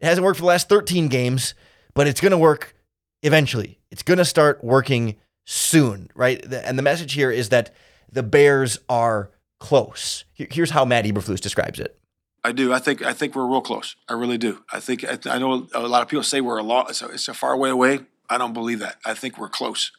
it 0.00 0.06
hasn't 0.06 0.24
worked 0.24 0.38
for 0.38 0.42
the 0.42 0.48
last 0.48 0.68
13 0.68 1.08
games, 1.08 1.54
but 1.94 2.06
it's 2.06 2.20
going 2.20 2.32
to 2.32 2.38
work 2.38 2.74
eventually. 3.22 3.78
It's 3.90 4.02
going 4.02 4.18
to 4.18 4.24
start 4.24 4.62
working 4.62 5.16
soon, 5.44 6.10
right? 6.14 6.44
And 6.52 6.78
the 6.78 6.82
message 6.82 7.12
here 7.12 7.30
is 7.30 7.50
that 7.50 7.74
the 8.10 8.22
Bears 8.22 8.78
are 8.88 9.30
close. 9.58 10.24
Here's 10.34 10.70
how 10.70 10.84
Matt 10.84 11.04
Eberflus 11.04 11.40
describes 11.40 11.80
it. 11.80 11.98
I 12.44 12.52
do. 12.52 12.72
I 12.72 12.78
think 12.78 13.04
I 13.04 13.12
think 13.12 13.34
we're 13.34 13.46
real 13.46 13.60
close. 13.60 13.96
I 14.08 14.12
really 14.12 14.38
do. 14.38 14.62
I 14.72 14.78
think 14.78 15.04
I, 15.26 15.38
know 15.38 15.66
a 15.74 15.80
lot 15.80 16.02
of 16.02 16.08
people 16.08 16.22
say 16.22 16.40
we're 16.40 16.58
a 16.58 16.62
lot. 16.62 16.90
It's 16.90 17.02
a, 17.02 17.08
it's 17.08 17.26
a 17.26 17.34
far 17.34 17.56
way 17.56 17.70
away. 17.70 18.00
I 18.30 18.38
don't 18.38 18.52
believe 18.52 18.78
that. 18.78 18.98
I 19.04 19.14
think 19.14 19.36
we're 19.36 19.48
close, 19.48 19.90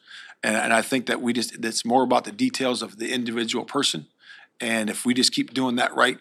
and, 0.42 0.56
and 0.56 0.72
I 0.72 0.80
think 0.80 1.06
that 1.06 1.20
we 1.20 1.34
just 1.34 1.62
it's 1.62 1.84
more 1.84 2.02
about 2.02 2.24
the 2.24 2.32
details 2.32 2.80
of 2.80 2.98
the 2.98 3.12
individual 3.12 3.66
person, 3.66 4.06
and 4.62 4.88
if 4.88 5.04
we 5.04 5.12
just 5.12 5.32
keep 5.32 5.52
doing 5.52 5.76
that 5.76 5.94
right, 5.94 6.18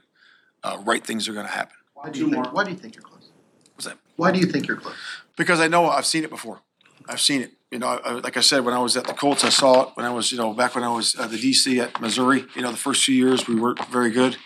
uh, 0.65 0.81
right 0.83 1.05
things 1.05 1.29
are 1.29 1.33
going 1.33 1.45
to 1.45 1.51
happen. 1.51 1.77
Why 1.93 2.09
do 2.09 2.19
you 2.19 2.29
think? 2.29 2.53
Why 2.53 2.65
do 2.65 2.71
you 2.71 2.77
think 2.77 2.95
you're 2.95 3.03
close? 3.03 3.29
What's 3.75 3.85
that? 3.85 3.97
Why 4.17 4.31
do 4.31 4.39
you 4.39 4.47
think 4.47 4.67
you're 4.67 4.75
close? 4.75 4.95
Because 5.37 5.61
I 5.61 5.69
know 5.69 5.87
I've 5.87 6.05
seen 6.05 6.25
it 6.25 6.29
before. 6.29 6.59
I've 7.07 7.21
seen 7.21 7.41
it. 7.41 7.53
You 7.71 7.79
know, 7.79 7.87
I, 7.87 8.13
like 8.13 8.37
I 8.37 8.41
said, 8.41 8.63
when 8.63 8.73
I 8.73 8.79
was 8.79 8.95
at 8.95 9.05
the 9.05 9.13
Colts, 9.13 9.43
I 9.43 9.49
saw 9.49 9.83
it. 9.83 9.89
When 9.95 10.05
I 10.05 10.09
was, 10.09 10.31
you 10.31 10.37
know, 10.37 10.53
back 10.53 10.73
when 10.73 10.85
I 10.85 10.89
was 10.89 11.15
uh, 11.17 11.27
the 11.27 11.37
DC 11.37 11.83
at 11.83 11.99
Missouri, 11.99 12.45
you 12.55 12.61
know, 12.61 12.71
the 12.71 12.77
first 12.77 13.03
few 13.03 13.15
years 13.15 13.47
we 13.47 13.55
weren't 13.55 13.83
very 13.87 14.09
good, 14.09 14.37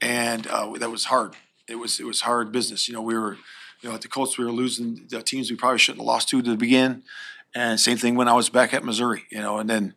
and 0.00 0.46
uh, 0.46 0.72
that 0.78 0.90
was 0.90 1.04
hard. 1.04 1.36
It 1.68 1.76
was 1.76 2.00
it 2.00 2.06
was 2.06 2.22
hard 2.22 2.50
business. 2.50 2.88
You 2.88 2.94
know, 2.94 3.02
we 3.02 3.14
were, 3.14 3.36
you 3.82 3.88
know, 3.88 3.94
at 3.94 4.00
the 4.00 4.08
Colts 4.08 4.38
we 4.38 4.44
were 4.44 4.52
losing 4.52 5.06
the 5.10 5.22
teams 5.22 5.50
we 5.50 5.56
probably 5.56 5.78
shouldn't 5.78 6.00
have 6.00 6.06
lost 6.06 6.30
to 6.30 6.40
to 6.40 6.50
the 6.50 6.56
begin, 6.56 7.02
and 7.54 7.78
same 7.78 7.98
thing 7.98 8.14
when 8.14 8.28
I 8.28 8.32
was 8.32 8.48
back 8.48 8.72
at 8.72 8.84
Missouri. 8.84 9.24
You 9.30 9.40
know, 9.40 9.58
and 9.58 9.68
then 9.68 9.94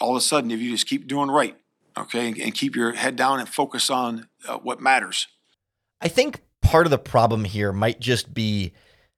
all 0.00 0.12
of 0.12 0.16
a 0.16 0.20
sudden, 0.22 0.50
if 0.50 0.60
you 0.60 0.70
just 0.70 0.86
keep 0.86 1.06
doing 1.06 1.30
right, 1.30 1.56
okay, 1.98 2.28
and, 2.28 2.38
and 2.38 2.54
keep 2.54 2.74
your 2.74 2.92
head 2.92 3.16
down 3.16 3.38
and 3.38 3.48
focus 3.48 3.90
on 3.90 4.28
uh, 4.48 4.56
what 4.56 4.80
matters. 4.80 5.26
I 6.00 6.08
think 6.08 6.40
part 6.62 6.86
of 6.86 6.90
the 6.90 6.98
problem 6.98 7.44
here 7.44 7.72
might 7.72 8.00
just 8.00 8.32
be 8.32 8.72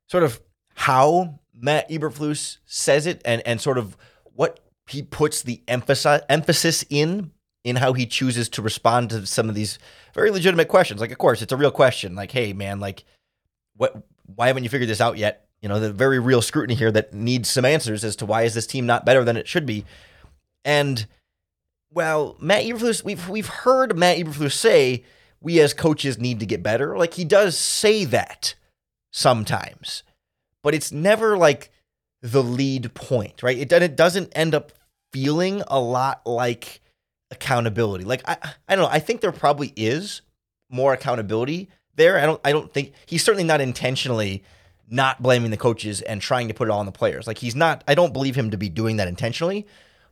sort 0.08 0.24
of 0.24 0.40
how 0.74 1.40
Matt 1.60 1.88
Eberflus 1.90 2.58
says 2.66 3.06
it 3.06 3.20
and 3.24 3.42
and 3.46 3.60
sort 3.60 3.78
of 3.78 3.96
what 4.34 4.60
he 4.88 5.02
puts 5.02 5.42
the 5.42 5.62
emphasis 5.68 6.22
emphasis 6.28 6.84
in 6.88 7.32
in 7.64 7.76
how 7.76 7.92
he 7.92 8.06
chooses 8.06 8.48
to 8.48 8.62
respond 8.62 9.10
to 9.10 9.26
some 9.26 9.48
of 9.48 9.54
these 9.54 9.78
very 10.14 10.30
legitimate 10.30 10.68
questions. 10.68 11.00
Like, 11.00 11.12
of 11.12 11.18
course, 11.18 11.42
it's 11.42 11.52
a 11.52 11.56
real 11.56 11.70
question. 11.70 12.14
Like, 12.14 12.30
hey, 12.30 12.52
man, 12.52 12.80
like, 12.80 13.04
what? 13.76 14.02
Why 14.34 14.46
haven't 14.46 14.62
you 14.62 14.70
figured 14.70 14.88
this 14.88 15.00
out 15.00 15.18
yet? 15.18 15.46
You 15.60 15.68
know, 15.68 15.80
the 15.80 15.92
very 15.92 16.18
real 16.18 16.40
scrutiny 16.40 16.74
here 16.74 16.92
that 16.92 17.12
needs 17.12 17.50
some 17.50 17.64
answers 17.64 18.04
as 18.04 18.16
to 18.16 18.26
why 18.26 18.42
is 18.42 18.54
this 18.54 18.66
team 18.66 18.86
not 18.86 19.04
better 19.04 19.24
than 19.24 19.36
it 19.36 19.48
should 19.48 19.66
be. 19.66 19.84
And 20.64 21.06
well, 21.92 22.36
Matt 22.40 22.64
Eberflus, 22.64 23.04
we've 23.04 23.28
we've 23.28 23.48
heard 23.48 23.96
Matt 23.96 24.18
Eberflus 24.18 24.52
say 24.52 25.04
we 25.40 25.60
as 25.60 25.74
coaches 25.74 26.18
need 26.18 26.40
to 26.40 26.46
get 26.46 26.62
better. 26.62 26.96
Like 26.96 27.14
he 27.14 27.24
does 27.24 27.58
say 27.58 28.04
that 28.06 28.54
sometimes, 29.12 30.02
but 30.62 30.74
it's 30.74 30.92
never 30.92 31.36
like 31.36 31.70
the 32.22 32.42
lead 32.42 32.92
point, 32.94 33.42
right? 33.42 33.58
It, 33.58 33.72
it 33.72 33.96
doesn't 33.96 34.32
end 34.36 34.54
up 34.54 34.72
feeling 35.12 35.62
a 35.66 35.80
lot 35.80 36.22
like 36.26 36.80
accountability. 37.30 38.04
Like 38.04 38.22
I, 38.28 38.36
I 38.68 38.76
don't 38.76 38.84
know. 38.84 38.90
I 38.90 38.98
think 38.98 39.20
there 39.20 39.32
probably 39.32 39.72
is 39.76 40.22
more 40.68 40.92
accountability 40.92 41.68
there. 41.94 42.18
I 42.18 42.26
don't. 42.26 42.40
I 42.44 42.52
don't 42.52 42.72
think 42.72 42.92
he's 43.06 43.24
certainly 43.24 43.44
not 43.44 43.60
intentionally 43.60 44.42
not 44.92 45.22
blaming 45.22 45.52
the 45.52 45.56
coaches 45.56 46.02
and 46.02 46.20
trying 46.20 46.48
to 46.48 46.54
put 46.54 46.66
it 46.66 46.70
all 46.72 46.80
on 46.80 46.86
the 46.86 46.92
players. 46.92 47.26
Like 47.26 47.38
he's 47.38 47.54
not. 47.54 47.84
I 47.86 47.94
don't 47.94 48.12
believe 48.12 48.34
him 48.34 48.50
to 48.50 48.56
be 48.56 48.68
doing 48.68 48.96
that 48.96 49.08
intentionally. 49.08 49.66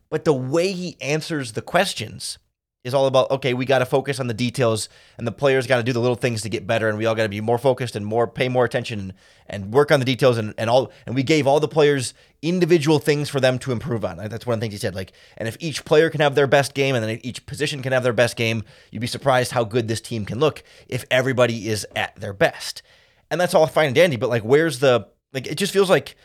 But 0.09 0.25
the 0.25 0.33
way 0.33 0.71
he 0.71 0.97
answers 1.01 1.51
the 1.51 1.61
questions 1.61 2.39
is 2.83 2.93
all 2.93 3.07
about 3.07 3.29
okay, 3.29 3.53
we 3.53 3.65
got 3.65 3.79
to 3.79 3.85
focus 3.85 4.19
on 4.19 4.27
the 4.27 4.33
details, 4.33 4.87
and 5.17 5.27
the 5.27 5.31
players 5.31 5.67
got 5.67 5.77
to 5.77 5.83
do 5.83 5.91
the 5.91 5.99
little 5.99 6.15
things 6.15 6.41
to 6.43 6.49
get 6.49 6.65
better, 6.65 6.87
and 6.87 6.97
we 6.97 7.05
all 7.05 7.15
got 7.15 7.23
to 7.23 7.29
be 7.29 7.41
more 7.41 7.57
focused 7.57 7.95
and 7.95 8.05
more 8.05 8.27
pay 8.27 8.47
more 8.47 8.63
attention 8.65 8.99
and, 8.99 9.13
and 9.47 9.73
work 9.73 9.91
on 9.91 9.99
the 9.99 10.05
details, 10.05 10.37
and, 10.37 10.53
and 10.57 10.69
all. 10.69 10.91
And 11.05 11.13
we 11.13 11.23
gave 11.23 11.45
all 11.45 11.59
the 11.59 11.67
players 11.67 12.13
individual 12.41 12.99
things 12.99 13.29
for 13.29 13.39
them 13.39 13.59
to 13.59 13.71
improve 13.71 14.05
on. 14.05 14.17
That's 14.17 14.45
one 14.45 14.53
of 14.53 14.59
the 14.59 14.63
things 14.63 14.73
he 14.73 14.79
said. 14.79 14.95
Like, 14.95 15.11
and 15.37 15.47
if 15.47 15.57
each 15.59 15.83
player 15.83 16.09
can 16.09 16.21
have 16.21 16.35
their 16.35 16.47
best 16.47 16.73
game, 16.73 16.95
and 16.95 17.03
then 17.03 17.19
each 17.21 17.45
position 17.45 17.81
can 17.81 17.91
have 17.91 18.03
their 18.03 18.13
best 18.13 18.37
game, 18.37 18.63
you'd 18.91 19.01
be 19.01 19.07
surprised 19.07 19.51
how 19.51 19.65
good 19.65 19.87
this 19.87 20.01
team 20.01 20.25
can 20.25 20.39
look 20.39 20.63
if 20.87 21.03
everybody 21.11 21.67
is 21.67 21.85
at 21.95 22.15
their 22.15 22.33
best. 22.33 22.81
And 23.29 23.39
that's 23.39 23.53
all 23.53 23.67
fine 23.67 23.87
and 23.87 23.95
dandy, 23.95 24.15
but 24.15 24.29
like, 24.29 24.43
where's 24.43 24.79
the 24.79 25.07
like? 25.33 25.47
It 25.47 25.55
just 25.55 25.73
feels 25.73 25.89
like 25.89 26.15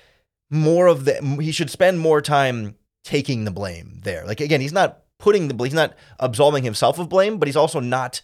more 0.50 0.87
of 0.87 1.04
the 1.04 1.20
he 1.40 1.52
should 1.52 1.70
spend 1.70 1.99
more 1.99 2.20
time 2.20 2.76
taking 3.02 3.44
the 3.44 3.50
blame 3.50 4.00
there. 4.04 4.25
Like 4.25 4.40
again, 4.40 4.61
he's 4.61 4.73
not 4.73 5.03
putting 5.25 5.49
the 5.49 5.54
blame. 5.54 5.71
He's 5.71 5.75
not 5.75 5.95
absolving 6.21 6.64
himself 6.64 6.99
of 6.99 7.09
blame, 7.09 7.38
but 7.38 7.49
he's 7.49 7.57
also 7.57 7.81
not 7.81 8.21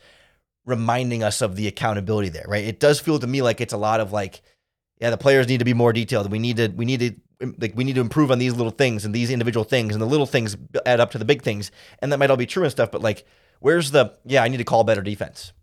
reminding 0.67 1.23
us 1.23 1.41
of 1.41 1.57
the 1.57 1.67
accountability 1.67 2.29
there, 2.29 2.45
right? 2.47 2.63
It 2.63 2.79
does 2.79 3.01
feel 3.01 3.19
to 3.19 3.27
me 3.27 3.41
like 3.41 3.63
it's 3.63 3.73
a 3.73 3.79
lot 3.79 4.01
of 4.01 4.13
like, 4.13 4.43
yeah, 5.01 5.09
the 5.09 5.17
players 5.17 5.49
need 5.49 5.61
to 5.61 5.65
be 5.65 5.73
more 5.73 5.95
detailed. 5.95 6.31
We 6.31 6.39
need 6.39 6.59
to 6.59 6.69
we 6.69 6.85
need 6.85 7.01
to 7.01 7.55
like 7.59 7.73
we 7.75 7.85
need 7.85 7.95
to 7.95 8.03
improve 8.03 8.31
on 8.31 8.39
these 8.39 8.53
little 8.55 8.71
things 8.71 9.07
and 9.07 9.15
these 9.15 9.31
individual 9.31 9.65
things, 9.65 9.95
and 9.95 10.03
the 10.03 10.07
little 10.07 10.27
things 10.27 10.59
add 10.85 11.01
up 11.01 11.11
to 11.13 11.19
the 11.19 11.25
big 11.25 11.41
things, 11.41 11.71
and 12.01 12.13
that 12.13 12.19
might 12.19 12.31
all 12.31 12.37
be 12.37 12.45
true 12.45 12.65
and 12.65 12.71
stuff. 12.71 12.91
But 12.91 13.01
like, 13.01 13.25
where's 13.61 13.93
the 13.93 14.13
yeah? 14.27 14.43
I 14.43 14.49
need 14.49 14.59
to 14.59 14.65
call 14.65 14.85
better 14.85 15.01
defense. 15.01 15.55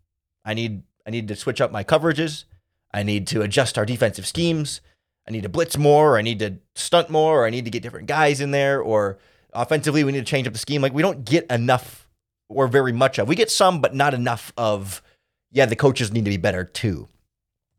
I 0.43 0.55
need 0.55 0.81
I 1.05 1.11
need 1.11 1.27
to 1.27 1.35
switch 1.35 1.61
up 1.61 1.71
my 1.71 1.83
coverages. 1.83 2.45
I 2.91 3.03
need 3.03 3.27
to 3.27 3.43
adjust 3.43 3.77
our 3.77 3.85
defensive 3.85 4.25
schemes. 4.25 4.81
I 5.27 5.31
need 5.31 5.43
to 5.43 5.49
blitz 5.49 5.77
more, 5.77 6.13
or 6.13 6.17
I 6.17 6.23
need 6.23 6.39
to 6.39 6.55
stunt 6.73 7.11
more, 7.11 7.43
or 7.43 7.45
I 7.45 7.51
need 7.51 7.65
to 7.65 7.71
get 7.71 7.83
different 7.83 8.07
guys 8.07 8.41
in 8.41 8.49
there, 8.49 8.81
or 8.81 9.19
Offensively, 9.57 10.03
we 10.03 10.11
need 10.11 10.19
to 10.19 10.25
change 10.25 10.45
up 10.45 10.53
the 10.53 10.59
scheme. 10.59 10.81
Like 10.81 10.93
we 10.93 11.01
don't 11.01 11.25
get 11.25 11.49
enough 11.49 12.07
or 12.47 12.67
very 12.67 12.93
much 12.93 13.17
of. 13.17 13.27
We 13.27 13.35
get 13.35 13.49
some, 13.49 13.81
but 13.81 13.95
not 13.95 14.13
enough 14.13 14.53
of. 14.55 15.01
Yeah, 15.51 15.65
the 15.65 15.75
coaches 15.75 16.11
need 16.11 16.25
to 16.25 16.29
be 16.29 16.37
better 16.37 16.63
too, 16.63 17.07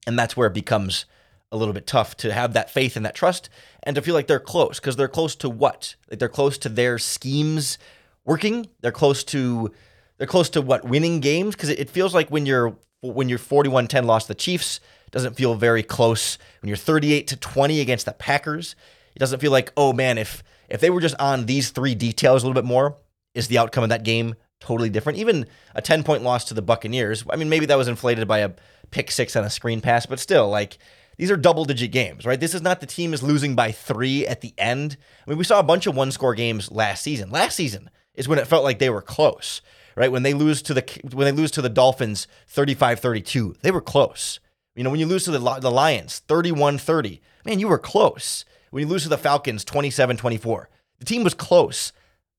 and 0.06 0.18
that's 0.18 0.36
where 0.36 0.48
it 0.48 0.54
becomes 0.54 1.04
a 1.52 1.56
little 1.56 1.72
bit 1.72 1.86
tough 1.86 2.16
to 2.18 2.32
have 2.32 2.52
that 2.54 2.70
faith 2.70 2.96
and 2.96 3.06
that 3.06 3.14
trust, 3.14 3.48
and 3.82 3.94
to 3.94 4.02
feel 4.02 4.14
like 4.14 4.26
they're 4.26 4.40
close 4.40 4.80
because 4.80 4.96
they're 4.96 5.06
close 5.06 5.36
to 5.36 5.48
what? 5.48 5.94
Like 6.10 6.18
they're 6.18 6.28
close 6.28 6.58
to 6.58 6.68
their 6.68 6.98
schemes 6.98 7.78
working. 8.24 8.66
They're 8.80 8.90
close 8.90 9.22
to 9.24 9.72
they're 10.18 10.26
close 10.26 10.50
to 10.50 10.62
what 10.62 10.84
winning 10.84 11.20
games 11.20 11.54
because 11.54 11.70
it, 11.70 11.88
feels 11.90 12.12
like 12.12 12.28
when 12.28 12.44
you're 12.44 12.76
when 13.00 13.28
you're 13.28 13.38
41-10 13.38 14.04
lost 14.04 14.26
the 14.26 14.34
Chiefs 14.34 14.80
doesn't 15.12 15.36
feel 15.36 15.54
very 15.54 15.84
close. 15.84 16.38
When 16.60 16.68
you're 16.68 16.76
38 16.76 17.28
to 17.28 17.36
20 17.36 17.80
against 17.80 18.04
the 18.04 18.12
Packers, 18.12 18.74
it 19.14 19.20
doesn't 19.20 19.38
feel 19.38 19.52
like 19.52 19.72
oh 19.76 19.92
man 19.92 20.18
if 20.18 20.42
if 20.68 20.80
they 20.80 20.90
were 20.90 21.00
just 21.00 21.16
on 21.18 21.46
these 21.46 21.70
three 21.70 21.94
details 21.94 22.42
a 22.42 22.46
little 22.46 22.60
bit 22.60 22.66
more, 22.66 22.96
is 23.34 23.48
the 23.48 23.58
outcome 23.58 23.84
of 23.84 23.90
that 23.90 24.04
game 24.04 24.34
totally 24.60 24.90
different? 24.90 25.18
Even 25.18 25.46
a 25.74 25.82
10 25.82 26.02
point 26.02 26.22
loss 26.22 26.44
to 26.46 26.54
the 26.54 26.62
Buccaneers, 26.62 27.24
I 27.30 27.36
mean, 27.36 27.48
maybe 27.48 27.66
that 27.66 27.78
was 27.78 27.88
inflated 27.88 28.26
by 28.28 28.38
a 28.38 28.52
pick 28.90 29.10
six 29.10 29.36
on 29.36 29.44
a 29.44 29.50
screen 29.50 29.80
pass, 29.80 30.06
but 30.06 30.18
still, 30.18 30.48
like, 30.48 30.78
these 31.16 31.30
are 31.30 31.36
double 31.36 31.64
digit 31.64 31.90
games, 31.90 32.24
right? 32.24 32.38
This 32.38 32.54
is 32.54 32.62
not 32.62 32.80
the 32.80 32.86
team 32.86 33.12
is 33.12 33.22
losing 33.22 33.56
by 33.56 33.72
three 33.72 34.26
at 34.26 34.40
the 34.40 34.54
end. 34.56 34.96
I 35.26 35.30
mean, 35.30 35.38
we 35.38 35.44
saw 35.44 35.58
a 35.58 35.64
bunch 35.64 35.86
of 35.86 35.96
one 35.96 36.12
score 36.12 36.34
games 36.34 36.70
last 36.70 37.02
season. 37.02 37.30
Last 37.30 37.56
season 37.56 37.90
is 38.14 38.28
when 38.28 38.38
it 38.38 38.46
felt 38.46 38.64
like 38.64 38.78
they 38.78 38.90
were 38.90 39.02
close, 39.02 39.60
right? 39.96 40.12
When 40.12 40.22
they 40.22 40.32
lose 40.32 40.62
to 40.62 40.74
the 40.74 41.00
when 41.12 41.24
they 41.24 41.40
lose 41.40 41.50
to 41.52 41.62
the 41.62 41.68
Dolphins 41.68 42.28
35-32, 42.54 43.60
they 43.60 43.72
were 43.72 43.80
close. 43.80 44.38
You 44.76 44.84
know, 44.84 44.90
when 44.90 45.00
you 45.00 45.06
lose 45.06 45.24
to 45.24 45.32
the, 45.32 45.40
the 45.60 45.72
Lions 45.72 46.22
31-30, 46.28 47.18
man, 47.44 47.58
you 47.58 47.66
were 47.66 47.78
close 47.78 48.44
when 48.70 48.82
you 48.82 48.88
lose 48.88 49.04
to 49.04 49.08
the 49.08 49.18
Falcons 49.18 49.64
27 49.64 50.16
24. 50.16 50.68
The 50.98 51.04
team 51.04 51.24
was 51.24 51.34
close 51.34 51.92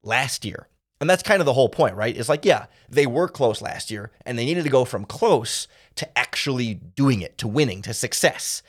last 0.03 0.45
year. 0.45 0.67
And 1.01 1.09
that's 1.09 1.23
kind 1.23 1.41
of 1.41 1.45
the 1.45 1.53
whole 1.53 1.69
point, 1.69 1.95
right? 1.95 2.15
It's 2.15 2.27
like, 2.27 2.43
yeah, 2.43 2.65
they 2.89 3.07
were 3.07 3.29
close 3.29 3.61
last 3.61 3.89
year 3.89 4.11
and 4.25 4.37
they 4.37 4.45
needed 4.45 4.65
to 4.65 4.69
go 4.69 4.83
from 4.83 5.05
close 5.05 5.67
to 5.95 6.17
actually 6.17 6.73
doing 6.73 7.21
it, 7.21 7.37
to 7.37 7.47
winning, 7.47 7.81
to 7.83 7.93
success. 7.93 8.61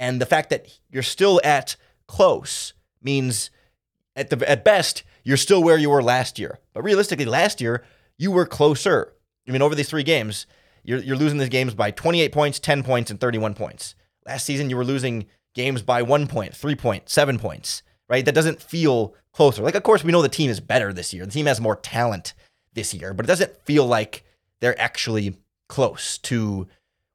And 0.00 0.20
the 0.20 0.26
fact 0.26 0.50
that 0.50 0.66
you're 0.90 1.04
still 1.04 1.40
at 1.44 1.76
close 2.08 2.72
means 3.02 3.50
at 4.16 4.30
the 4.30 4.50
at 4.50 4.64
best 4.64 5.04
you're 5.22 5.36
still 5.36 5.62
where 5.62 5.78
you 5.78 5.90
were 5.90 6.02
last 6.02 6.38
year. 6.38 6.58
But 6.72 6.82
realistically, 6.82 7.24
last 7.24 7.60
year 7.60 7.84
you 8.18 8.30
were 8.30 8.46
closer. 8.46 9.12
I 9.48 9.52
mean, 9.52 9.62
over 9.62 9.74
these 9.74 9.88
three 9.88 10.02
games, 10.02 10.46
you're 10.82 11.00
you're 11.00 11.16
losing 11.16 11.38
these 11.38 11.48
games 11.48 11.74
by 11.74 11.90
28 11.90 12.32
points, 12.32 12.58
10 12.58 12.82
points, 12.82 13.10
and 13.10 13.20
31 13.20 13.54
points. 13.54 13.94
Last 14.26 14.44
season 14.44 14.70
you 14.70 14.76
were 14.76 14.84
losing 14.84 15.26
games 15.56 15.82
by 15.82 16.02
one 16.02 16.28
point, 16.28 16.54
three 16.54 16.76
point, 16.76 17.08
seven 17.08 17.40
points. 17.40 17.82
Right? 18.08 18.24
That 18.24 18.36
doesn't 18.36 18.62
feel 18.62 19.16
closer. 19.32 19.62
Like, 19.62 19.74
of 19.74 19.82
course, 19.82 20.04
we 20.04 20.12
know 20.12 20.22
the 20.22 20.28
team 20.28 20.48
is 20.48 20.60
better 20.60 20.92
this 20.92 21.12
year. 21.12 21.26
The 21.26 21.32
team 21.32 21.46
has 21.46 21.60
more 21.60 21.74
talent 21.74 22.34
this 22.72 22.94
year, 22.94 23.12
but 23.12 23.26
it 23.26 23.26
doesn't 23.26 23.64
feel 23.64 23.84
like 23.84 24.22
they're 24.60 24.80
actually 24.80 25.36
close 25.68 26.18
to 26.18 26.68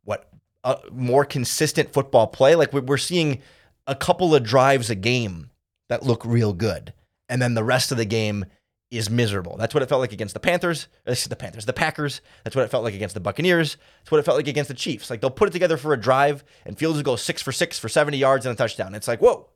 what 0.04 0.30
a 0.66 0.80
more 0.92 1.24
consistent 1.24 1.94
football 1.94 2.28
play. 2.28 2.56
Like 2.56 2.74
we're 2.74 2.98
seeing 2.98 3.42
a 3.88 3.96
couple 3.96 4.36
of 4.36 4.44
drives 4.44 4.90
a 4.90 4.96
game 4.96 5.50
that 5.88 6.04
look 6.04 6.26
real 6.26 6.52
good, 6.52 6.94
and 7.30 7.42
then 7.42 7.54
the 7.54 7.64
rest 7.64 7.92
of 7.94 7.98
the 7.98 8.06
game 8.06 8.46
is 8.92 9.10
miserable. 9.10 9.56
That's 9.58 9.74
what 9.74 9.82
it 9.82 9.90
felt 9.90 10.02
like 10.02 10.12
against 10.12 10.34
the 10.34 10.40
Panthers. 10.40 10.88
Uh, 11.08 11.16
the 11.28 11.36
Panthers, 11.36 11.66
the 11.66 11.74
Packers. 11.74 12.22
That's 12.44 12.56
what 12.56 12.66
it 12.66 12.68
felt 12.70 12.84
like 12.84 12.94
against 12.94 13.16
the 13.16 13.22
Buccaneers. 13.22 13.78
That's 14.00 14.12
what 14.12 14.20
it 14.20 14.24
felt 14.24 14.38
like 14.38 14.50
against 14.50 14.68
the 14.68 14.74
Chiefs. 14.74 15.10
Like 15.10 15.22
they'll 15.22 15.30
put 15.32 15.48
it 15.48 15.52
together 15.52 15.78
for 15.78 15.94
a 15.94 16.00
drive, 16.00 16.44
and 16.66 16.78
Fields 16.78 16.98
will 16.98 17.04
go 17.04 17.16
six 17.16 17.42
for 17.42 17.54
six 17.54 17.80
for 17.80 17.88
70 17.88 18.18
yards 18.18 18.46
and 18.46 18.54
a 18.54 18.56
touchdown. 18.56 18.94
It's 18.94 19.08
like, 19.08 19.22
whoa, 19.22 19.50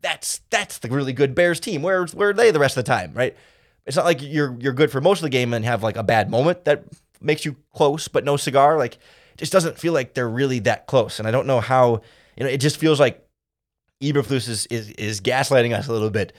that's 0.00 0.40
that's 0.50 0.78
the 0.78 0.88
really 0.88 1.12
good 1.12 1.34
Bears 1.34 1.58
team. 1.58 1.82
Where 1.82 2.06
where 2.06 2.30
are 2.30 2.32
they 2.32 2.52
the 2.52 2.60
rest 2.60 2.76
of 2.76 2.84
the 2.84 2.88
time, 2.88 3.12
right? 3.12 3.36
It's 3.86 3.96
not 3.96 4.04
like 4.04 4.22
you're 4.22 4.56
you're 4.60 4.72
good 4.72 4.92
for 4.92 5.00
most 5.00 5.18
of 5.18 5.24
the 5.24 5.30
game 5.30 5.52
and 5.52 5.64
have 5.64 5.82
like 5.82 5.96
a 5.96 6.04
bad 6.04 6.30
moment 6.30 6.64
that 6.64 6.84
makes 7.20 7.44
you 7.44 7.56
close, 7.74 8.06
but 8.06 8.24
no 8.24 8.36
cigar. 8.36 8.78
Like, 8.78 8.94
it 8.94 9.38
just 9.38 9.52
doesn't 9.52 9.78
feel 9.78 9.92
like 9.92 10.14
they're 10.14 10.28
really 10.28 10.60
that 10.60 10.86
close. 10.86 11.18
And 11.18 11.26
I 11.26 11.32
don't 11.32 11.46
know 11.46 11.60
how. 11.60 12.02
You 12.36 12.44
know, 12.44 12.50
it 12.50 12.58
just 12.58 12.78
feels 12.78 13.00
like 13.00 13.26
Eberflus 14.00 14.48
is 14.48 14.66
is 14.66 14.90
is 14.90 15.20
gaslighting 15.20 15.76
us 15.76 15.88
a 15.88 15.92
little 15.92 16.10
bit 16.10 16.32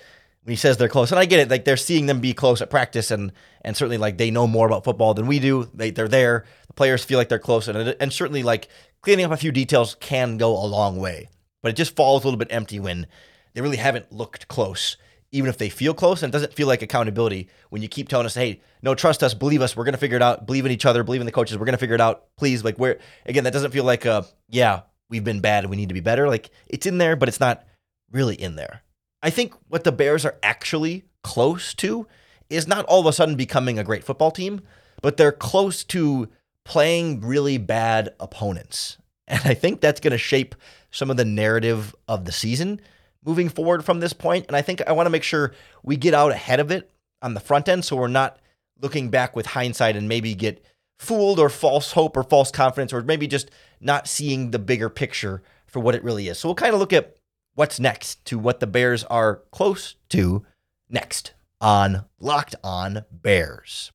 when 0.43 0.51
he 0.51 0.57
says 0.57 0.77
they're 0.77 0.87
close. 0.87 1.11
And 1.11 1.19
I 1.19 1.25
get 1.25 1.39
it, 1.39 1.49
like 1.49 1.65
they're 1.65 1.77
seeing 1.77 2.05
them 2.05 2.19
be 2.19 2.33
close 2.33 2.61
at 2.61 2.69
practice, 2.69 3.11
and 3.11 3.31
and 3.61 3.75
certainly 3.75 3.97
like 3.97 4.17
they 4.17 4.31
know 4.31 4.47
more 4.47 4.67
about 4.67 4.83
football 4.83 5.13
than 5.13 5.27
we 5.27 5.39
do. 5.39 5.69
They 5.73 5.91
they're 5.91 6.07
there. 6.07 6.45
The 6.67 6.73
players 6.73 7.03
feel 7.03 7.17
like 7.17 7.29
they're 7.29 7.39
close, 7.39 7.67
and 7.67 7.95
and 7.99 8.13
certainly 8.13 8.43
like 8.43 8.67
cleaning 9.01 9.25
up 9.25 9.31
a 9.31 9.37
few 9.37 9.51
details 9.51 9.95
can 9.99 10.37
go 10.37 10.51
a 10.51 10.65
long 10.65 10.97
way. 10.97 11.29
But 11.61 11.69
it 11.69 11.75
just 11.75 11.95
falls 11.95 12.23
a 12.23 12.27
little 12.27 12.39
bit 12.39 12.51
empty 12.51 12.79
when 12.79 13.07
they 13.53 13.61
really 13.61 13.77
haven't 13.77 14.11
looked 14.11 14.47
close, 14.47 14.97
even 15.31 15.49
if 15.49 15.57
they 15.57 15.69
feel 15.69 15.93
close. 15.93 16.23
And 16.23 16.31
it 16.31 16.33
doesn't 16.33 16.53
feel 16.53 16.67
like 16.67 16.81
accountability 16.81 17.49
when 17.69 17.81
you 17.81 17.87
keep 17.87 18.09
telling 18.09 18.25
us, 18.25 18.33
hey, 18.33 18.61
no, 18.81 18.95
trust 18.95 19.21
us, 19.21 19.33
believe 19.33 19.61
us, 19.61 19.75
we're 19.75 19.85
to 19.85 19.97
figure 19.97 20.15
it 20.15 20.23
out, 20.23 20.45
believe 20.47 20.65
in 20.65 20.71
each 20.71 20.85
other, 20.85 21.03
believe 21.03 21.21
in 21.21 21.25
the 21.25 21.31
coaches, 21.31 21.57
we're 21.57 21.65
to 21.65 21.77
figure 21.77 21.95
it 21.95 22.01
out, 22.01 22.25
please. 22.37 22.63
Like, 22.63 22.77
where, 22.77 22.99
again, 23.25 23.43
that 23.43 23.53
doesn't 23.53 23.71
feel 23.71 23.83
like, 23.83 24.05
uh, 24.05 24.23
yeah, 24.49 24.81
we've 25.09 25.23
been 25.23 25.41
bad 25.41 25.63
and 25.63 25.69
we 25.69 25.77
need 25.77 25.89
to 25.89 25.93
be 25.93 25.99
better. 25.99 26.27
Like, 26.27 26.49
it's 26.67 26.85
in 26.85 26.97
there, 26.97 27.15
but 27.15 27.29
it's 27.29 27.39
not 27.39 27.63
really 28.11 28.35
in 28.35 28.55
there. 28.55 28.81
I 29.21 29.29
think 29.29 29.53
what 29.67 29.83
the 29.83 29.91
Bears 29.91 30.25
are 30.25 30.37
actually 30.41 31.05
close 31.23 31.73
to 31.75 32.07
is 32.49 32.67
not 32.67 32.85
all 32.85 32.99
of 32.99 33.05
a 33.05 33.13
sudden 33.13 33.35
becoming 33.35 33.79
a 33.79 33.83
great 33.83 34.03
football 34.03 34.31
team, 34.31 34.61
but 35.01 35.17
they're 35.17 35.31
close 35.31 35.83
to 35.85 36.29
playing 36.65 37.21
really 37.21 37.57
bad 37.57 38.09
opponents. 38.19 38.97
And 39.27 39.41
I 39.45 39.53
think 39.53 39.79
that's 39.79 40.01
going 40.01 40.11
to 40.11 40.17
shape 40.17 40.55
some 40.89 41.09
of 41.09 41.17
the 41.17 41.25
narrative 41.25 41.95
of 42.07 42.25
the 42.25 42.31
season 42.31 42.81
moving 43.23 43.49
forward 43.49 43.85
from 43.85 43.99
this 43.99 44.13
point. 44.13 44.45
And 44.47 44.55
I 44.55 44.61
think 44.61 44.81
I 44.87 44.91
want 44.91 45.05
to 45.05 45.11
make 45.11 45.23
sure 45.23 45.53
we 45.83 45.95
get 45.95 46.13
out 46.13 46.31
ahead 46.31 46.59
of 46.59 46.71
it 46.71 46.91
on 47.21 47.33
the 47.33 47.39
front 47.39 47.69
end 47.69 47.85
so 47.85 47.95
we're 47.95 48.07
not 48.07 48.39
looking 48.81 49.09
back 49.09 49.35
with 49.35 49.45
hindsight 49.45 49.95
and 49.95 50.09
maybe 50.09 50.33
get 50.35 50.65
fooled 50.99 51.39
or 51.39 51.49
false 51.49 51.93
hope 51.93 52.17
or 52.17 52.23
false 52.23 52.51
confidence 52.51 52.91
or 52.91 53.01
maybe 53.03 53.27
just 53.27 53.49
not 53.79 54.07
seeing 54.07 54.51
the 54.51 54.59
bigger 54.59 54.89
picture 54.89 55.41
for 55.65 55.79
what 55.79 55.95
it 55.95 56.03
really 56.03 56.27
is. 56.27 56.37
So 56.39 56.49
we'll 56.49 56.55
kind 56.55 56.73
of 56.73 56.79
look 56.79 56.93
at 56.93 57.15
what's 57.55 57.79
next 57.79 58.23
to 58.25 58.39
what 58.39 58.59
the 58.59 58.67
Bears 58.67 59.03
are 59.05 59.43
close 59.51 59.95
to 60.09 60.45
next 60.89 61.33
on 61.59 62.05
Locked 62.19 62.55
On 62.63 63.05
Bears. 63.11 63.91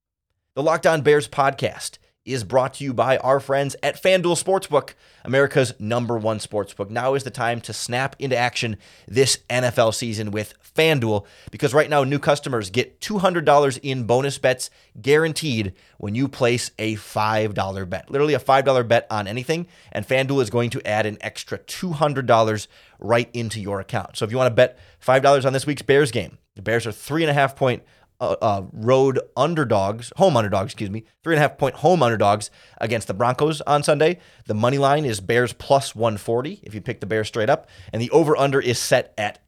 The 0.54 0.62
Locked 0.62 0.86
On 0.86 1.02
Bears 1.02 1.28
podcast 1.28 1.98
is 2.26 2.44
brought 2.44 2.74
to 2.74 2.84
you 2.84 2.92
by 2.92 3.16
our 3.18 3.40
friends 3.40 3.76
at 3.82 4.02
FanDuel 4.02 4.42
Sportsbook, 4.42 4.94
America's 5.24 5.72
number 5.78 6.18
one 6.18 6.38
sportsbook. 6.38 6.90
Now 6.90 7.14
is 7.14 7.24
the 7.24 7.30
time 7.30 7.60
to 7.62 7.72
snap 7.72 8.16
into 8.18 8.36
action 8.36 8.76
this 9.06 9.38
NFL 9.48 9.94
season 9.94 10.30
with 10.30 10.54
FanDuel 10.76 11.24
because 11.50 11.72
right 11.72 11.88
now 11.88 12.04
new 12.04 12.18
customers 12.18 12.70
get 12.70 13.00
$200 13.00 13.80
in 13.82 14.04
bonus 14.04 14.38
bets 14.38 14.70
guaranteed 15.00 15.72
when 15.98 16.14
you 16.14 16.28
place 16.28 16.70
a 16.78 16.96
$5 16.96 17.88
bet. 17.88 18.10
Literally 18.10 18.34
a 18.34 18.40
$5 18.40 18.88
bet 18.88 19.06
on 19.10 19.26
anything, 19.26 19.66
and 19.92 20.06
FanDuel 20.06 20.42
is 20.42 20.50
going 20.50 20.70
to 20.70 20.86
add 20.86 21.06
an 21.06 21.18
extra 21.20 21.58
$200 21.58 22.66
right 22.98 23.30
into 23.32 23.60
your 23.60 23.80
account. 23.80 24.16
So 24.16 24.24
if 24.24 24.30
you 24.30 24.36
want 24.36 24.50
to 24.50 24.54
bet 24.54 24.78
$5 25.04 25.46
on 25.46 25.52
this 25.52 25.66
week's 25.66 25.82
Bears 25.82 26.10
game, 26.10 26.38
the 26.54 26.62
Bears 26.62 26.86
are 26.86 26.92
three 26.92 27.22
and 27.22 27.30
a 27.30 27.34
half 27.34 27.54
point 27.54 27.82
uh, 28.20 28.36
uh, 28.40 28.62
road 28.72 29.20
underdogs, 29.36 30.12
home 30.16 30.36
underdogs, 30.36 30.72
excuse 30.72 30.90
me, 30.90 31.04
three 31.22 31.34
and 31.34 31.38
a 31.38 31.48
half 31.48 31.58
point 31.58 31.76
home 31.76 32.02
underdogs 32.02 32.50
against 32.80 33.08
the 33.08 33.14
Broncos 33.14 33.60
on 33.62 33.82
Sunday. 33.82 34.18
The 34.46 34.54
money 34.54 34.78
line 34.78 35.04
is 35.04 35.20
Bears 35.20 35.52
plus 35.52 35.94
140 35.94 36.60
if 36.62 36.74
you 36.74 36.80
pick 36.80 37.00
the 37.00 37.06
Bears 37.06 37.28
straight 37.28 37.50
up, 37.50 37.68
and 37.92 38.00
the 38.00 38.10
over 38.10 38.36
under 38.36 38.60
is 38.60 38.78
set 38.78 39.12
at 39.18 39.40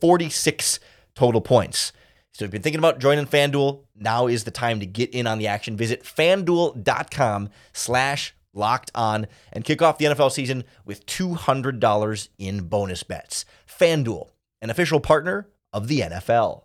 46 0.00 0.80
total 1.14 1.40
points. 1.40 1.92
So 2.32 2.44
if 2.44 2.48
you've 2.48 2.52
been 2.52 2.62
thinking 2.62 2.80
about 2.80 2.98
joining 2.98 3.26
FanDuel, 3.26 3.84
now 3.94 4.26
is 4.26 4.42
the 4.42 4.50
time 4.50 4.80
to 4.80 4.86
get 4.86 5.10
in 5.10 5.26
on 5.28 5.38
the 5.38 5.46
action. 5.46 5.76
Visit 5.76 6.02
fanduel.com 6.02 7.50
slash 7.72 8.34
locked 8.52 8.90
on 8.94 9.28
and 9.52 9.64
kick 9.64 9.80
off 9.80 9.98
the 9.98 10.06
NFL 10.06 10.32
season 10.32 10.64
with 10.84 11.06
$200 11.06 12.28
in 12.38 12.62
bonus 12.62 13.02
bets. 13.04 13.44
FanDuel, 13.68 14.30
an 14.60 14.70
official 14.70 14.98
partner 14.98 15.48
of 15.72 15.86
the 15.86 16.00
NFL. 16.00 16.63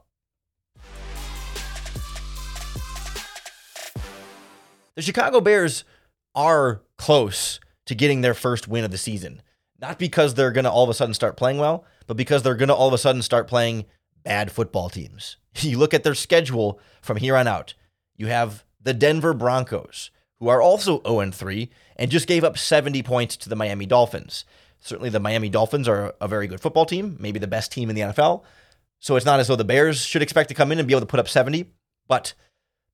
The 4.99 5.03
Chicago 5.03 5.39
Bears 5.39 5.85
are 6.35 6.81
close 6.97 7.61
to 7.85 7.95
getting 7.95 8.19
their 8.19 8.33
first 8.33 8.67
win 8.67 8.83
of 8.83 8.91
the 8.91 8.97
season. 8.97 9.41
Not 9.79 9.97
because 9.97 10.33
they're 10.33 10.51
going 10.51 10.65
to 10.65 10.69
all 10.69 10.83
of 10.83 10.89
a 10.89 10.93
sudden 10.93 11.13
start 11.13 11.37
playing 11.37 11.57
well, 11.57 11.85
but 12.05 12.17
because 12.17 12.43
they're 12.43 12.53
going 12.53 12.67
to 12.67 12.75
all 12.75 12.89
of 12.89 12.93
a 12.93 12.97
sudden 12.97 13.21
start 13.21 13.47
playing 13.47 13.85
bad 14.25 14.51
football 14.51 14.89
teams. 14.89 15.37
You 15.61 15.77
look 15.77 15.93
at 15.93 16.03
their 16.03 16.15
schedule 16.15 16.81
from 17.01 17.15
here 17.15 17.37
on 17.37 17.47
out. 17.47 17.75
You 18.17 18.27
have 18.27 18.65
the 18.81 18.93
Denver 18.93 19.33
Broncos, 19.33 20.11
who 20.41 20.49
are 20.49 20.61
also 20.61 21.01
0 21.07 21.31
3 21.31 21.69
and 21.95 22.11
just 22.11 22.27
gave 22.27 22.43
up 22.43 22.57
70 22.57 23.01
points 23.01 23.37
to 23.37 23.47
the 23.47 23.55
Miami 23.55 23.85
Dolphins. 23.85 24.43
Certainly, 24.81 25.11
the 25.11 25.21
Miami 25.21 25.47
Dolphins 25.47 25.87
are 25.87 26.13
a 26.19 26.27
very 26.27 26.47
good 26.47 26.59
football 26.59 26.85
team, 26.85 27.15
maybe 27.21 27.39
the 27.39 27.47
best 27.47 27.71
team 27.71 27.89
in 27.89 27.95
the 27.95 28.01
NFL. 28.01 28.43
So 28.99 29.15
it's 29.15 29.25
not 29.25 29.39
as 29.39 29.47
though 29.47 29.55
the 29.55 29.63
Bears 29.63 30.03
should 30.03 30.21
expect 30.21 30.49
to 30.49 30.55
come 30.55 30.73
in 30.73 30.79
and 30.79 30.89
be 30.89 30.93
able 30.93 30.99
to 30.99 31.07
put 31.07 31.21
up 31.21 31.29
70, 31.29 31.71
but 32.09 32.33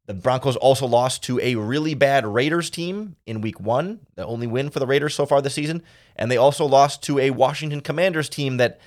the 0.05 0.13
Broncos 0.13 0.55
also 0.55 0.85
lost 0.85 1.23
to 1.23 1.39
a 1.39 1.55
really 1.55 1.95
bad 1.95 2.27
Raiders 2.27 2.69
team 2.69 3.15
in 3.25 3.41
week 3.41 3.59
one, 3.59 4.01
the 4.15 4.25
only 4.25 4.45
win 4.45 4.69
for 4.69 4.79
the 4.79 4.85
Raiders 4.85 5.15
so 5.15 5.25
far 5.25 5.41
this 5.41 5.55
season. 5.55 5.81
And 6.15 6.29
they 6.29 6.37
also 6.37 6.65
lost 6.65 7.01
to 7.03 7.17
a 7.19 7.31
Washington 7.31 7.81
Commanders 7.81 8.29
team 8.29 8.57
that 8.57 8.79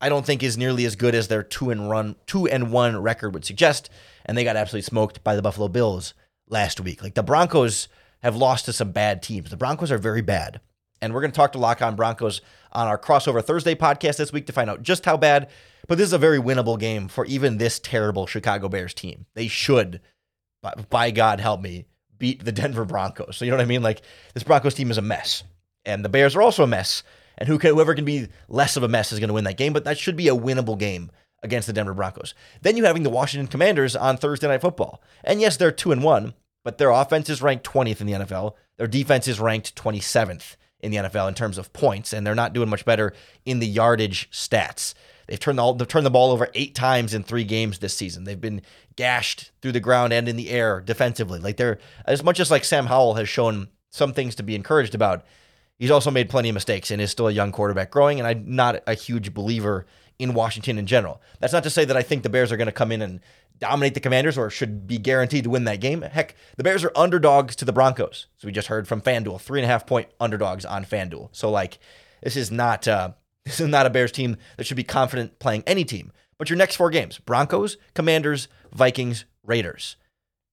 I 0.00 0.08
don't 0.08 0.24
think 0.24 0.42
is 0.42 0.56
nearly 0.56 0.84
as 0.84 0.96
good 0.96 1.14
as 1.14 1.28
their 1.28 1.42
two 1.42 1.70
and 1.70 1.90
run 1.90 2.16
two 2.26 2.46
and 2.46 2.70
one 2.70 3.00
record 3.02 3.34
would 3.34 3.44
suggest. 3.44 3.90
And 4.24 4.38
they 4.38 4.44
got 4.44 4.56
absolutely 4.56 4.82
smoked 4.82 5.24
by 5.24 5.34
the 5.34 5.42
Buffalo 5.42 5.68
Bills 5.68 6.14
last 6.48 6.80
week. 6.80 7.02
Like 7.02 7.14
the 7.14 7.22
Broncos 7.22 7.88
have 8.22 8.36
lost 8.36 8.66
to 8.66 8.72
some 8.72 8.92
bad 8.92 9.22
teams. 9.22 9.50
The 9.50 9.56
Broncos 9.56 9.90
are 9.90 9.98
very 9.98 10.22
bad. 10.22 10.60
And 11.00 11.12
we're 11.12 11.20
going 11.20 11.32
to 11.32 11.36
talk 11.36 11.52
to 11.52 11.58
Lock 11.58 11.82
On 11.82 11.96
Broncos 11.96 12.40
on 12.70 12.86
our 12.86 12.98
crossover 12.98 13.42
Thursday 13.44 13.74
podcast 13.74 14.16
this 14.16 14.32
week 14.32 14.46
to 14.46 14.52
find 14.52 14.70
out 14.70 14.82
just 14.82 15.04
how 15.04 15.16
bad. 15.16 15.50
But 15.88 15.98
this 15.98 16.06
is 16.06 16.12
a 16.12 16.18
very 16.18 16.38
winnable 16.38 16.78
game 16.78 17.08
for 17.08 17.24
even 17.26 17.58
this 17.58 17.80
terrible 17.80 18.28
Chicago 18.28 18.68
Bears 18.68 18.94
team. 18.94 19.26
They 19.34 19.48
should, 19.48 20.00
by, 20.62 20.74
by 20.90 21.10
God 21.10 21.40
help 21.40 21.60
me, 21.60 21.86
beat 22.18 22.44
the 22.44 22.52
Denver 22.52 22.84
Broncos. 22.84 23.36
So 23.36 23.44
you 23.44 23.50
know 23.50 23.56
what 23.56 23.64
I 23.64 23.66
mean? 23.66 23.82
Like 23.82 24.02
this 24.34 24.42
Broncos 24.42 24.74
team 24.74 24.90
is 24.90 24.98
a 24.98 25.02
mess. 25.02 25.44
And 25.84 26.04
the 26.04 26.08
Bears 26.08 26.36
are 26.36 26.42
also 26.42 26.62
a 26.62 26.68
mess 26.68 27.02
and 27.38 27.48
who 27.48 27.58
can, 27.58 27.70
whoever 27.74 27.94
can 27.94 28.04
be 28.04 28.28
less 28.48 28.76
of 28.76 28.82
a 28.82 28.88
mess 28.88 29.12
is 29.12 29.18
going 29.18 29.28
to 29.28 29.34
win 29.34 29.44
that 29.44 29.56
game. 29.56 29.72
But 29.72 29.84
that 29.84 29.98
should 29.98 30.16
be 30.16 30.28
a 30.28 30.36
winnable 30.36 30.78
game 30.78 31.10
against 31.42 31.66
the 31.66 31.72
Denver 31.72 31.94
Broncos. 31.94 32.34
Then 32.60 32.76
you 32.76 32.84
having 32.84 33.02
the 33.02 33.10
Washington 33.10 33.48
Commanders 33.48 33.96
on 33.96 34.16
Thursday 34.16 34.46
Night 34.46 34.60
Football, 34.60 35.02
and 35.24 35.40
yes, 35.40 35.56
they're 35.56 35.72
two 35.72 35.92
and 35.92 36.02
one, 36.02 36.34
but 36.64 36.78
their 36.78 36.90
offense 36.90 37.28
is 37.28 37.42
ranked 37.42 37.66
20th 37.66 38.00
in 38.00 38.06
the 38.06 38.12
NFL. 38.12 38.54
Their 38.76 38.86
defense 38.86 39.26
is 39.26 39.40
ranked 39.40 39.74
27th 39.74 40.56
in 40.80 40.90
the 40.90 40.98
NFL 40.98 41.28
in 41.28 41.34
terms 41.34 41.58
of 41.58 41.72
points, 41.72 42.12
and 42.12 42.26
they're 42.26 42.34
not 42.34 42.52
doing 42.52 42.68
much 42.68 42.84
better 42.84 43.12
in 43.44 43.58
the 43.58 43.66
yardage 43.66 44.30
stats. 44.30 44.94
They've 45.32 45.40
turned 45.40 45.58
the, 45.58 45.72
they've 45.72 45.88
turned 45.88 46.04
the 46.04 46.10
ball 46.10 46.30
over 46.30 46.50
eight 46.52 46.74
times 46.74 47.14
in 47.14 47.22
three 47.22 47.44
games 47.44 47.78
this 47.78 47.94
season. 47.94 48.24
They've 48.24 48.38
been 48.38 48.60
gashed 48.96 49.50
through 49.62 49.72
the 49.72 49.80
ground 49.80 50.12
and 50.12 50.28
in 50.28 50.36
the 50.36 50.50
air 50.50 50.82
defensively. 50.82 51.38
Like 51.38 51.56
they're 51.56 51.78
as 52.04 52.22
much 52.22 52.38
as 52.38 52.50
like 52.50 52.64
Sam 52.64 52.84
Howell 52.84 53.14
has 53.14 53.30
shown 53.30 53.68
some 53.88 54.12
things 54.12 54.34
to 54.34 54.42
be 54.42 54.54
encouraged 54.54 54.94
about. 54.94 55.24
He's 55.78 55.90
also 55.90 56.10
made 56.10 56.28
plenty 56.28 56.50
of 56.50 56.54
mistakes 56.54 56.90
and 56.90 57.00
is 57.00 57.10
still 57.10 57.28
a 57.28 57.32
young 57.32 57.50
quarterback 57.50 57.90
growing. 57.90 58.18
And 58.18 58.28
I'm 58.28 58.44
not 58.54 58.82
a 58.86 58.92
huge 58.92 59.32
believer 59.32 59.86
in 60.18 60.34
Washington 60.34 60.76
in 60.76 60.84
general. 60.84 61.22
That's 61.40 61.54
not 61.54 61.62
to 61.62 61.70
say 61.70 61.86
that 61.86 61.96
I 61.96 62.02
think 62.02 62.24
the 62.24 62.28
Bears 62.28 62.52
are 62.52 62.58
going 62.58 62.66
to 62.66 62.70
come 62.70 62.92
in 62.92 63.00
and 63.00 63.20
dominate 63.58 63.94
the 63.94 64.00
Commanders 64.00 64.36
or 64.36 64.50
should 64.50 64.86
be 64.86 64.98
guaranteed 64.98 65.44
to 65.44 65.50
win 65.50 65.64
that 65.64 65.80
game. 65.80 66.02
Heck, 66.02 66.34
the 66.58 66.62
Bears 66.62 66.84
are 66.84 66.92
underdogs 66.94 67.56
to 67.56 67.64
the 67.64 67.72
Broncos. 67.72 68.26
So 68.36 68.48
we 68.48 68.52
just 68.52 68.68
heard 68.68 68.86
from 68.86 69.00
FanDuel, 69.00 69.40
three 69.40 69.60
and 69.60 69.64
a 69.64 69.72
half 69.72 69.86
point 69.86 70.10
underdogs 70.20 70.66
on 70.66 70.84
FanDuel. 70.84 71.30
So, 71.32 71.50
like, 71.50 71.78
this 72.22 72.36
is 72.36 72.50
not 72.50 72.86
uh, 72.86 73.12
This 73.44 73.60
is 73.60 73.68
not 73.68 73.86
a 73.86 73.90
Bears 73.90 74.12
team 74.12 74.36
that 74.56 74.66
should 74.66 74.76
be 74.76 74.84
confident 74.84 75.38
playing 75.38 75.64
any 75.66 75.84
team. 75.84 76.12
But 76.38 76.50
your 76.50 76.56
next 76.56 76.76
four 76.76 76.90
games 76.90 77.18
Broncos, 77.18 77.76
Commanders, 77.94 78.48
Vikings, 78.72 79.24
Raiders. 79.44 79.96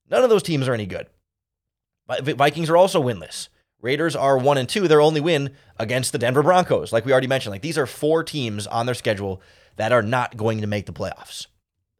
None 0.10 0.24
of 0.24 0.30
those 0.30 0.44
teams 0.44 0.68
are 0.68 0.74
any 0.74 0.86
good. 0.86 1.08
Vikings 2.22 2.70
are 2.70 2.78
also 2.78 3.02
winless. 3.02 3.50
Raiders 3.82 4.16
are 4.16 4.38
one 4.38 4.58
and 4.58 4.68
two. 4.68 4.88
Their 4.88 5.02
only 5.02 5.22
win 5.22 5.52
against 5.78 6.12
the 6.12 6.18
Denver 6.18 6.44
Broncos, 6.44 6.92
like 6.92 7.06
we 7.06 7.12
already 7.12 7.28
mentioned. 7.28 7.52
Like 7.52 7.62
these 7.62 7.78
are 7.78 7.86
four 7.86 8.24
teams 8.24 8.68
on 8.68 8.86
their 8.86 8.96
schedule 8.96 9.42
that 9.78 9.92
are 9.92 10.02
not 10.02 10.36
going 10.36 10.62
to 10.62 10.68
make 10.68 10.86
the 10.86 10.94
playoffs. 10.94 11.48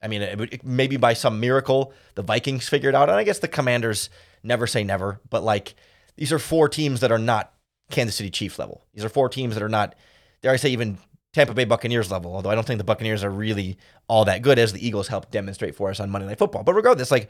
I 0.02 0.08
mean, 0.08 0.50
maybe 0.64 0.98
by 0.98 1.14
some 1.14 1.40
miracle, 1.40 1.94
the 2.16 2.24
Vikings 2.24 2.70
figured 2.70 2.96
out, 2.96 3.10
and 3.10 3.18
I 3.18 3.24
guess 3.24 3.40
the 3.40 3.48
Commanders 3.48 4.10
never 4.44 4.66
say 4.66 4.84
never, 4.84 5.22
but 5.30 5.44
like 5.44 5.76
these 6.16 6.32
are 6.34 6.40
four 6.40 6.70
teams 6.70 7.02
that 7.02 7.12
are 7.12 7.20
not 7.20 7.54
Kansas 7.92 8.16
City 8.16 8.30
Chiefs 8.30 8.60
level. 8.60 8.86
These 8.94 9.06
are 9.06 9.10
four 9.10 9.30
teams 9.30 9.56
that 9.56 9.64
are 9.64 9.70
not, 9.70 9.96
dare 10.42 10.54
I 10.54 10.56
say, 10.58 10.70
even 10.70 10.98
Tampa 11.34 11.54
Bay 11.54 11.66
Buccaneers 11.66 12.12
level, 12.12 12.34
although 12.34 12.50
I 12.50 12.56
don't 12.56 12.66
think 12.66 12.80
the 12.80 12.84
Buccaneers 12.84 13.24
are 13.24 13.30
really 13.30 13.78
all 14.08 14.26
that 14.26 14.42
good, 14.42 14.58
as 14.58 14.74
the 14.74 14.86
Eagles 14.86 15.08
helped 15.08 15.32
demonstrate 15.32 15.76
for 15.76 15.90
us 15.90 16.00
on 16.00 16.10
Monday 16.10 16.28
Night 16.28 16.40
Football. 16.40 16.64
But 16.64 16.74
regardless, 16.74 17.12
like 17.12 17.30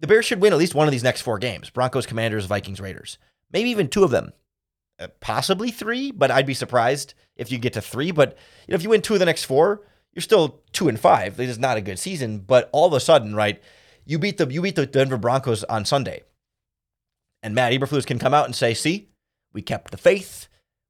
the 0.00 0.06
Bears 0.06 0.24
should 0.24 0.40
win 0.40 0.52
at 0.52 0.58
least 0.58 0.74
one 0.74 0.88
of 0.88 0.92
these 0.92 1.04
next 1.04 1.22
four 1.22 1.38
games 1.38 1.70
Broncos, 1.70 2.06
Commanders, 2.06 2.46
Vikings, 2.46 2.80
Raiders. 2.80 3.18
Maybe 3.52 3.70
even 3.70 3.88
two 3.88 4.04
of 4.04 4.10
them. 4.10 4.32
Uh, 5.00 5.08
possibly 5.20 5.70
three, 5.70 6.10
but 6.10 6.30
I'd 6.30 6.46
be 6.46 6.54
surprised 6.54 7.14
if 7.36 7.52
you 7.52 7.58
get 7.58 7.74
to 7.74 7.80
three. 7.80 8.10
But 8.10 8.36
you 8.66 8.72
know, 8.72 8.76
if 8.76 8.82
you 8.82 8.90
win 8.90 9.02
two 9.02 9.14
of 9.14 9.20
the 9.20 9.26
next 9.26 9.44
four, 9.44 9.82
you're 10.12 10.22
still 10.22 10.60
two 10.72 10.88
and 10.88 10.98
five. 10.98 11.36
This 11.36 11.50
is 11.50 11.58
not 11.58 11.76
a 11.76 11.80
good 11.80 12.00
season, 12.00 12.40
but 12.40 12.68
all 12.72 12.88
of 12.88 12.92
a 12.92 13.00
sudden, 13.00 13.36
right? 13.36 13.62
You 14.04 14.18
beat 14.18 14.38
the 14.38 14.48
you 14.48 14.60
beat 14.60 14.74
the 14.74 14.86
Denver 14.86 15.16
Broncos 15.16 15.62
on 15.64 15.84
Sunday, 15.84 16.24
and 17.44 17.54
Matt 17.54 17.72
Eberflus 17.72 18.06
can 18.06 18.18
come 18.18 18.34
out 18.34 18.46
and 18.46 18.56
say, 18.56 18.74
"See, 18.74 19.10
we 19.52 19.62
kept 19.62 19.92
the 19.92 19.96
faith, 19.96 20.48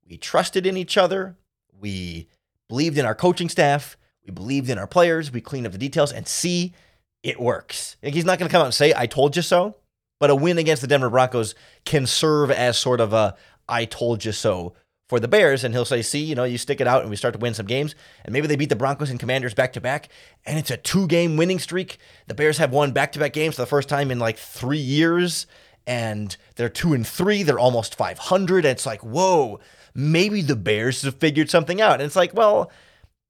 we 0.08 0.16
trusted 0.16 0.64
in 0.64 0.78
each 0.78 0.96
other, 0.96 1.36
we 1.80 2.28
believed 2.68 2.98
in 2.98 3.06
our 3.06 3.14
coaching 3.14 3.48
staff, 3.48 3.96
we 4.24 4.32
believed 4.32 4.70
in 4.70 4.78
our 4.78 4.86
players, 4.86 5.32
we 5.32 5.40
cleaned 5.40 5.66
up 5.66 5.72
the 5.72 5.78
details, 5.78 6.12
and 6.12 6.26
see, 6.26 6.74
it 7.22 7.40
works." 7.40 7.96
Like, 8.02 8.14
he's 8.14 8.24
not 8.24 8.38
going 8.38 8.48
to 8.48 8.52
come 8.52 8.62
out 8.62 8.66
and 8.66 8.74
say, 8.74 8.92
"I 8.96 9.06
told 9.06 9.36
you 9.36 9.42
so," 9.42 9.76
but 10.20 10.30
a 10.30 10.34
win 10.34 10.58
against 10.58 10.82
the 10.82 10.88
Denver 10.88 11.10
Broncos 11.10 11.54
can 11.84 12.06
serve 12.06 12.50
as 12.50 12.78
sort 12.78 13.00
of 13.00 13.12
a 13.12 13.36
"I 13.68 13.84
told 13.84 14.24
you 14.24 14.32
so." 14.32 14.74
For 15.08 15.18
the 15.18 15.26
Bears, 15.26 15.64
and 15.64 15.72
he'll 15.72 15.86
say, 15.86 16.02
"See, 16.02 16.22
you 16.22 16.34
know, 16.34 16.44
you 16.44 16.58
stick 16.58 16.82
it 16.82 16.86
out, 16.86 17.00
and 17.00 17.08
we 17.08 17.16
start 17.16 17.32
to 17.32 17.40
win 17.40 17.54
some 17.54 17.64
games, 17.64 17.94
and 18.26 18.32
maybe 18.34 18.46
they 18.46 18.56
beat 18.56 18.68
the 18.68 18.76
Broncos 18.76 19.08
and 19.08 19.18
Commanders 19.18 19.54
back 19.54 19.72
to 19.72 19.80
back, 19.80 20.10
and 20.44 20.58
it's 20.58 20.70
a 20.70 20.76
two-game 20.76 21.38
winning 21.38 21.58
streak. 21.58 21.96
The 22.26 22.34
Bears 22.34 22.58
have 22.58 22.72
won 22.72 22.92
back-to-back 22.92 23.32
games 23.32 23.54
for 23.54 23.62
the 23.62 23.66
first 23.66 23.88
time 23.88 24.10
in 24.10 24.18
like 24.18 24.36
three 24.36 24.76
years, 24.76 25.46
and 25.86 26.36
they're 26.56 26.68
two 26.68 26.92
and 26.92 27.06
three. 27.06 27.42
They're 27.42 27.58
almost 27.58 27.94
500. 27.94 28.66
And 28.66 28.72
it's 28.72 28.84
like, 28.84 29.02
whoa, 29.02 29.60
maybe 29.98 30.42
the 30.42 30.54
Bears 30.54 31.02
have 31.02 31.16
figured 31.16 31.50
something 31.50 31.80
out. 31.80 31.94
And 31.94 32.02
it's 32.02 32.14
like, 32.14 32.32
well, 32.32 32.70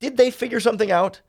did 0.01 0.19
they 0.19 0.31
figure 0.31 0.61
something 0.61 0.91
out? 0.91 1.23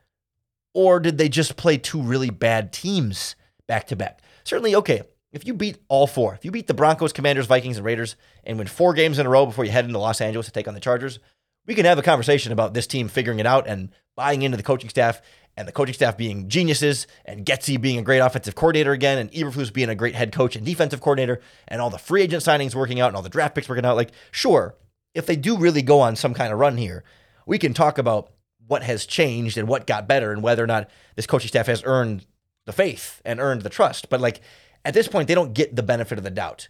Or 0.74 1.00
did 1.00 1.18
they 1.18 1.30
just 1.30 1.56
play 1.56 1.78
two 1.78 2.02
really 2.02 2.30
bad 2.30 2.74
teams 2.74 3.36
back 3.66 3.88
to 3.88 3.96
back? 3.96 4.22
Certainly, 4.44 4.76
okay, 4.76 5.04
if 5.32 5.48
you 5.48 5.54
beat 5.54 5.78
all 5.88 6.08
four, 6.08 6.34
if 6.34 6.44
you 6.44 6.52
beat 6.52 6.68
the 6.68 6.74
Broncos, 6.74 7.14
Commanders, 7.14 7.46
Vikings, 7.46 7.78
and 7.78 7.86
Raiders 7.86 8.18
and 8.44 8.58
win 8.58 8.68
four 8.68 8.94
games 8.94 9.18
in 9.18 9.26
a 9.26 9.30
row 9.30 9.46
before 9.46 9.64
you 9.64 9.72
head 9.72 9.86
into 9.86 9.98
Los 9.98 10.20
Angeles 10.20 10.48
to 10.48 10.52
take 10.52 10.68
on 10.68 10.74
the 10.74 10.80
Chargers, 10.80 11.20
we 11.66 11.74
can 11.74 11.86
have 11.86 11.98
a 11.98 12.04
conversation 12.04 12.52
about 12.52 12.74
this 12.74 12.86
team 12.86 13.08
figuring 13.08 13.40
it 13.40 13.46
out 13.46 13.66
and 13.66 13.90
buying 14.18 14.42
into 14.42 14.58
the 14.58 14.64
coaching 14.64 14.90
staff 14.90 15.22
and 15.56 15.68
the 15.68 15.72
coaching 15.72 15.94
staff 15.94 16.18
being 16.18 16.50
geniuses 16.50 17.08
and 17.26 17.46
Getsy 17.46 17.80
being 17.80 18.00
a 18.00 18.04
great 18.04 18.20
offensive 18.20 18.56
coordinator 18.56 18.92
again 18.92 19.18
and 19.18 19.32
Eberflus 19.32 19.72
being 19.72 19.90
a 19.90 19.96
great 19.96 20.16
head 20.16 20.34
coach 20.34 20.56
and 20.56 20.66
defensive 20.66 21.00
coordinator 21.00 21.40
and 21.68 21.82
all 21.82 21.90
the 21.90 21.98
free 21.98 22.24
agent 22.24 22.44
signings 22.44 22.76
working 22.76 23.00
out 23.00 23.08
and 23.08 23.16
all 23.16 23.22
the 23.22 23.30
draft 23.30 23.56
picks 23.56 23.70
working 23.70 23.86
out. 23.86 23.96
Like, 23.96 24.12
sure, 24.32 24.76
if 25.14 25.26
they 25.26 25.36
do 25.36 25.58
really 25.58 25.82
go 25.82 26.02
on 26.02 26.16
some 26.16 26.34
kind 26.34 26.54
of 26.54 26.60
run 26.60 26.78
here, 26.78 27.04
we 27.46 27.58
can 27.58 27.74
talk 27.74 27.98
about 27.98 28.32
what 28.68 28.84
has 28.84 29.06
changed 29.06 29.58
and 29.58 29.68
what 29.68 29.88
got 29.88 30.08
better 30.08 30.32
and 30.32 30.44
whether 30.44 30.64
or 30.64 30.68
not 30.68 30.90
this 31.16 31.26
coaching 31.26 31.48
staff 31.48 31.68
has 31.68 31.84
earned 31.86 32.26
the 32.66 32.72
faith 32.72 33.22
and 33.26 33.40
earned 33.40 33.64
the 33.64 33.70
trust. 33.70 34.10
But 34.10 34.22
like 34.22 34.42
at 34.86 34.94
this 34.94 35.08
point, 35.08 35.28
they 35.28 35.36
don't 35.36 35.54
get 35.54 35.76
the 35.76 35.84
benefit 35.84 36.18
of 36.18 36.24
the 36.24 36.30
doubt. 36.30 36.70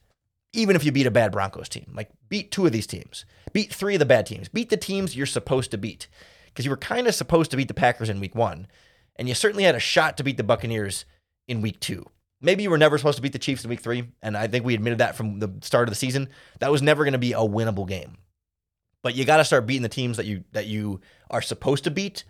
Even 0.53 0.75
if 0.75 0.83
you 0.83 0.91
beat 0.91 1.05
a 1.05 1.11
bad 1.11 1.31
Broncos 1.31 1.69
team, 1.69 1.91
like 1.93 2.09
beat 2.27 2.51
two 2.51 2.65
of 2.65 2.71
these 2.71 2.87
teams, 2.87 3.25
beat 3.53 3.73
three 3.73 3.95
of 3.95 3.99
the 3.99 4.05
bad 4.05 4.25
teams, 4.25 4.47
beat 4.49 4.69
the 4.69 4.77
teams 4.77 5.15
you're 5.15 5.25
supposed 5.25 5.71
to 5.71 5.77
beat. 5.77 6.07
Because 6.47 6.65
you 6.65 6.71
were 6.71 6.77
kind 6.77 7.05
of 7.07 7.13
supposed 7.13 7.51
to 7.51 7.57
beat 7.57 7.67
the 7.67 7.73
Packers 7.75 8.09
in 8.09 8.19
week 8.19 8.33
one, 8.33 8.67
and 9.15 9.27
you 9.29 9.35
certainly 9.35 9.63
had 9.63 9.75
a 9.75 9.79
shot 9.79 10.17
to 10.17 10.23
beat 10.23 10.37
the 10.37 10.43
Buccaneers 10.43 11.05
in 11.47 11.61
week 11.61 11.79
two. 11.79 12.05
Maybe 12.41 12.63
you 12.63 12.69
were 12.69 12.77
never 12.77 12.97
supposed 12.97 13.17
to 13.17 13.21
beat 13.21 13.33
the 13.33 13.39
Chiefs 13.39 13.63
in 13.63 13.69
week 13.69 13.81
three, 13.81 14.07
and 14.23 14.35
I 14.35 14.47
think 14.47 14.65
we 14.65 14.73
admitted 14.73 14.99
that 14.99 15.15
from 15.15 15.39
the 15.39 15.53
start 15.61 15.87
of 15.87 15.91
the 15.91 15.97
season. 15.97 16.29
That 16.59 16.71
was 16.71 16.81
never 16.81 17.03
going 17.03 17.13
to 17.13 17.19
be 17.19 17.33
a 17.33 17.37
winnable 17.37 17.87
game. 17.87 18.17
But 19.01 19.15
you 19.15 19.25
got 19.25 19.37
to 19.37 19.45
start 19.45 19.65
beating 19.65 19.83
the 19.83 19.89
teams 19.89 20.17
that 20.17 20.25
you 20.25 20.43
that 20.51 20.67
you 20.67 21.01
are 21.29 21.41
supposed 21.41 21.83
to 21.85 21.91
beat 21.91 22.23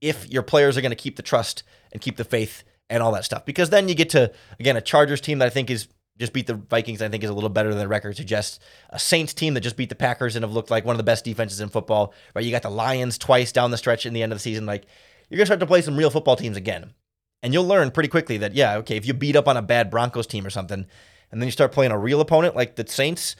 if 0.00 0.28
your 0.28 0.42
players 0.42 0.76
are 0.76 0.80
going 0.80 0.90
to 0.90 0.96
keep 0.96 1.16
the 1.16 1.22
trust 1.22 1.62
and 1.92 2.00
keep 2.00 2.16
the 2.16 2.24
faith 2.24 2.64
and 2.90 3.02
all 3.02 3.12
that 3.12 3.24
stuff. 3.24 3.44
Because 3.44 3.70
then 3.70 3.88
you 3.88 3.94
get 3.94 4.10
to 4.10 4.32
again 4.58 4.76
a 4.76 4.80
Chargers 4.80 5.20
team 5.20 5.38
that 5.38 5.46
I 5.46 5.50
think 5.50 5.70
is 5.70 5.88
just 6.18 6.32
beat 6.32 6.46
the 6.46 6.54
Vikings. 6.54 7.02
I 7.02 7.08
think 7.08 7.22
is 7.22 7.30
a 7.30 7.34
little 7.34 7.50
better 7.50 7.68
than 7.70 7.78
the 7.78 7.88
record 7.88 8.16
suggests. 8.16 8.58
A 8.90 8.98
Saints 8.98 9.34
team 9.34 9.54
that 9.54 9.60
just 9.60 9.76
beat 9.76 9.88
the 9.88 9.94
Packers 9.94 10.34
and 10.36 10.42
have 10.42 10.52
looked 10.52 10.70
like 10.70 10.84
one 10.84 10.94
of 10.94 10.98
the 10.98 11.04
best 11.04 11.24
defenses 11.24 11.60
in 11.60 11.68
football. 11.68 12.14
Right, 12.34 12.44
you 12.44 12.50
got 12.50 12.62
the 12.62 12.70
Lions 12.70 13.18
twice 13.18 13.52
down 13.52 13.70
the 13.70 13.76
stretch 13.76 14.06
in 14.06 14.12
the 14.12 14.22
end 14.22 14.32
of 14.32 14.38
the 14.38 14.42
season. 14.42 14.66
Like 14.66 14.86
you're 15.28 15.38
gonna 15.38 15.46
start 15.46 15.60
to 15.60 15.66
play 15.66 15.82
some 15.82 15.96
real 15.96 16.10
football 16.10 16.36
teams 16.36 16.56
again, 16.56 16.94
and 17.42 17.52
you'll 17.52 17.66
learn 17.66 17.90
pretty 17.90 18.08
quickly 18.08 18.38
that 18.38 18.54
yeah, 18.54 18.76
okay, 18.78 18.96
if 18.96 19.06
you 19.06 19.14
beat 19.14 19.36
up 19.36 19.48
on 19.48 19.56
a 19.56 19.62
bad 19.62 19.90
Broncos 19.90 20.26
team 20.26 20.46
or 20.46 20.50
something, 20.50 20.86
and 21.30 21.40
then 21.40 21.46
you 21.46 21.52
start 21.52 21.72
playing 21.72 21.92
a 21.92 21.98
real 21.98 22.20
opponent 22.20 22.56
like 22.56 22.76
the 22.76 22.86
Saints. 22.86 23.36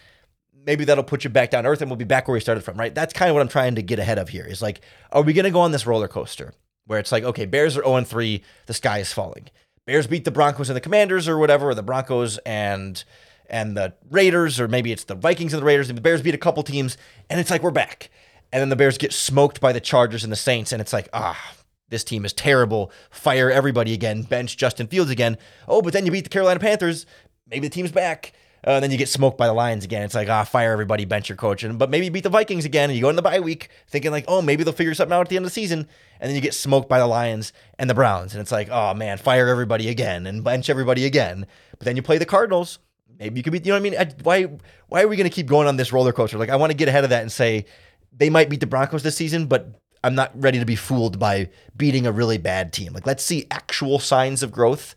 Maybe 0.67 0.85
that'll 0.85 1.05
put 1.05 1.25
you 1.25 1.31
back 1.31 1.51
down 1.51 1.65
earth 1.65 1.81
and 1.81 1.89
we'll 1.89 1.97
be 1.97 2.05
back 2.05 2.27
where 2.27 2.35
we 2.35 2.41
started 2.41 2.65
from, 2.65 2.77
right? 2.77 2.95
That's 2.95 3.15
kind 3.15 3.31
of 3.31 3.35
what 3.35 3.41
I'm 3.41 3.49
trying 3.49 3.77
to 3.77 3.83
get 3.83 3.99
ahead 4.01 4.19
of 4.19 4.29
here. 4.29 4.45
Is 4.45 4.61
like, 4.61 4.81
are 5.13 5.23
we 5.23 5.33
going 5.33 5.45
to 5.45 5.51
go 5.51 5.61
on 5.61 5.71
this 5.71 5.87
roller 5.87 6.09
coaster 6.09 6.53
where 6.87 6.99
it's 6.99 7.13
like, 7.13 7.25
okay, 7.25 7.47
Bears 7.47 7.77
are 7.77 7.85
0 7.85 8.03
3, 8.03 8.43
the 8.67 8.75
sky 8.75 8.99
is 8.99 9.13
falling. 9.13 9.49
Bears 9.87 10.09
beat 10.09 10.25
the 10.25 10.33
Broncos 10.33 10.69
and 10.69 10.77
the 10.77 10.81
Commanders 10.81 11.29
or 11.29 11.39
whatever, 11.39 11.71
or 11.71 11.75
the 11.75 11.83
Broncos 11.83 12.39
and 12.39 13.03
and 13.49 13.77
the 13.77 13.95
Raiders, 14.11 14.59
or 14.59 14.67
maybe 14.67 14.91
it's 14.91 15.05
the 15.05 15.15
Vikings 15.15 15.53
and 15.53 15.63
the 15.63 15.67
Raiders. 15.67 15.89
And 15.89 15.97
the 15.97 16.03
Bears 16.03 16.21
beat 16.21 16.35
a 16.35 16.39
couple 16.39 16.65
teams, 16.65 16.97
and 17.31 17.39
it's 17.39 17.51
like 17.51 17.63
we're 17.63 17.71
back. 17.71 18.11
And 18.53 18.61
then 18.61 18.69
the 18.69 18.77
Bears 18.77 18.99
get 18.99 19.13
smoked 19.13 19.61
by 19.61 19.73
the 19.73 19.81
Chargers 19.81 20.25
and 20.25 20.33
the 20.33 20.37
Saints, 20.37 20.73
and 20.73 20.81
it's 20.81 20.93
like, 20.93 21.09
ah, 21.13 21.55
this 21.89 22.03
team 22.03 22.25
is 22.25 22.33
terrible. 22.33 22.91
Fire 23.11 23.51
everybody 23.51 23.95
again. 23.95 24.23
Bench 24.23 24.57
Justin 24.57 24.89
Fields 24.89 25.11
again. 25.11 25.39
Oh, 25.69 25.83
but 25.83 25.93
then 25.93 26.05
you 26.05 26.13
beat 26.13 26.25
the 26.25 26.31
Carolina 26.31 26.59
Panthers. 26.59 27.07
Maybe 27.47 27.69
the 27.69 27.75
team's 27.75 27.93
back. 27.93 28.33
Uh, 28.67 28.71
and 28.71 28.83
then 28.83 28.91
you 28.91 28.99
get 28.99 29.09
smoked 29.09 29.39
by 29.39 29.47
the 29.47 29.53
Lions 29.53 29.85
again. 29.85 30.03
It's 30.03 30.15
like, 30.15 30.29
ah, 30.29 30.45
fire 30.45 30.73
everybody, 30.73 31.05
bench 31.05 31.29
your 31.29 31.37
coach. 31.37 31.63
And, 31.63 31.79
but 31.79 31.91
maybe 31.91 32.07
you 32.07 32.11
beat 32.11 32.23
the 32.23 32.29
Vikings 32.29 32.65
again, 32.65 32.91
and 32.91 32.97
you 32.97 33.03
go 33.03 33.09
in 33.09 33.17
the 33.17 33.23
bye 33.23 33.41
week 33.41 33.69
thinking, 33.89 34.11
like, 34.11 34.25
oh, 34.29 34.43
maybe 34.43 34.65
they'll 34.65 34.73
figure 34.73 34.95
something 34.95 35.15
out 35.15 35.21
at 35.23 35.29
the 35.29 35.37
end 35.37 35.45
of 35.45 35.51
the 35.51 35.55
season. 35.55 35.89
And 36.21 36.29
then 36.29 36.35
you 36.35 36.41
get 36.41 36.55
smoked 36.55 36.89
by 36.89 36.99
the 36.99 37.07
Lions 37.07 37.53
and 37.79 37.89
the 37.89 37.95
Browns. 37.95 38.35
And 38.35 38.41
it's 38.41 38.53
like, 38.53 38.69
oh, 38.71 38.95
man, 38.95 39.19
fire 39.19 39.49
everybody 39.49 39.89
again 39.89 40.27
and 40.27 40.43
bench 40.43 40.69
everybody 40.69 41.05
again. 41.05 41.47
But 41.79 41.85
then 41.85 41.97
you 41.97 42.03
play 42.03 42.19
the 42.19 42.27
Cardinals. 42.27 42.79
Maybe 43.19 43.39
you 43.39 43.43
could 43.43 43.53
be, 43.53 43.59
you 43.61 43.67
know 43.67 43.81
what 43.81 43.87
I 43.87 44.05
mean? 44.05 44.15
Why, 44.23 44.59
why 44.89 45.03
are 45.03 45.09
we 45.09 45.17
going 45.17 45.29
to 45.29 45.35
keep 45.35 45.47
going 45.47 45.67
on 45.67 45.77
this 45.77 45.93
roller 45.93 46.13
coaster? 46.13 46.37
Like, 46.39 46.51
I 46.51 46.57
want 46.57 46.71
to 46.71 46.77
get 46.77 46.89
ahead 46.89 47.05
of 47.05 47.11
that 47.11 47.23
and 47.23 47.33
say 47.33 47.67
they 48.13 48.31
might 48.31 48.51
beat 48.51 48.61
the 48.61 48.67
Broncos 48.67 49.03
this 49.03 49.17
season, 49.17 49.47
but 49.47 49.81
I'm 50.05 50.15
not 50.15 50.31
ready 50.41 50.59
to 50.59 50.67
be 50.67 50.77
fooled 50.77 51.19
by 51.19 51.49
beating 51.77 52.07
a 52.07 52.13
really 52.13 52.39
bad 52.39 52.73
team. 52.73 52.93
Like, 52.93 53.07
let's 53.07 53.25
see 53.25 53.47
actual 53.51 53.99
signs 53.99 54.43
of 54.43 54.53
growth 54.53 54.95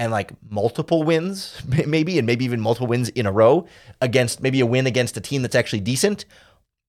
and 0.00 0.10
like 0.10 0.32
multiple 0.50 1.02
wins, 1.02 1.62
maybe, 1.86 2.18
and 2.18 2.26
maybe 2.26 2.46
even 2.46 2.58
multiple 2.58 2.88
wins 2.88 3.10
in 3.10 3.26
a 3.26 3.32
row 3.32 3.66
against 4.00 4.42
maybe 4.42 4.58
a 4.60 4.66
win 4.66 4.86
against 4.86 5.16
a 5.18 5.20
team 5.20 5.42
that's 5.42 5.54
actually 5.54 5.80
decent 5.80 6.24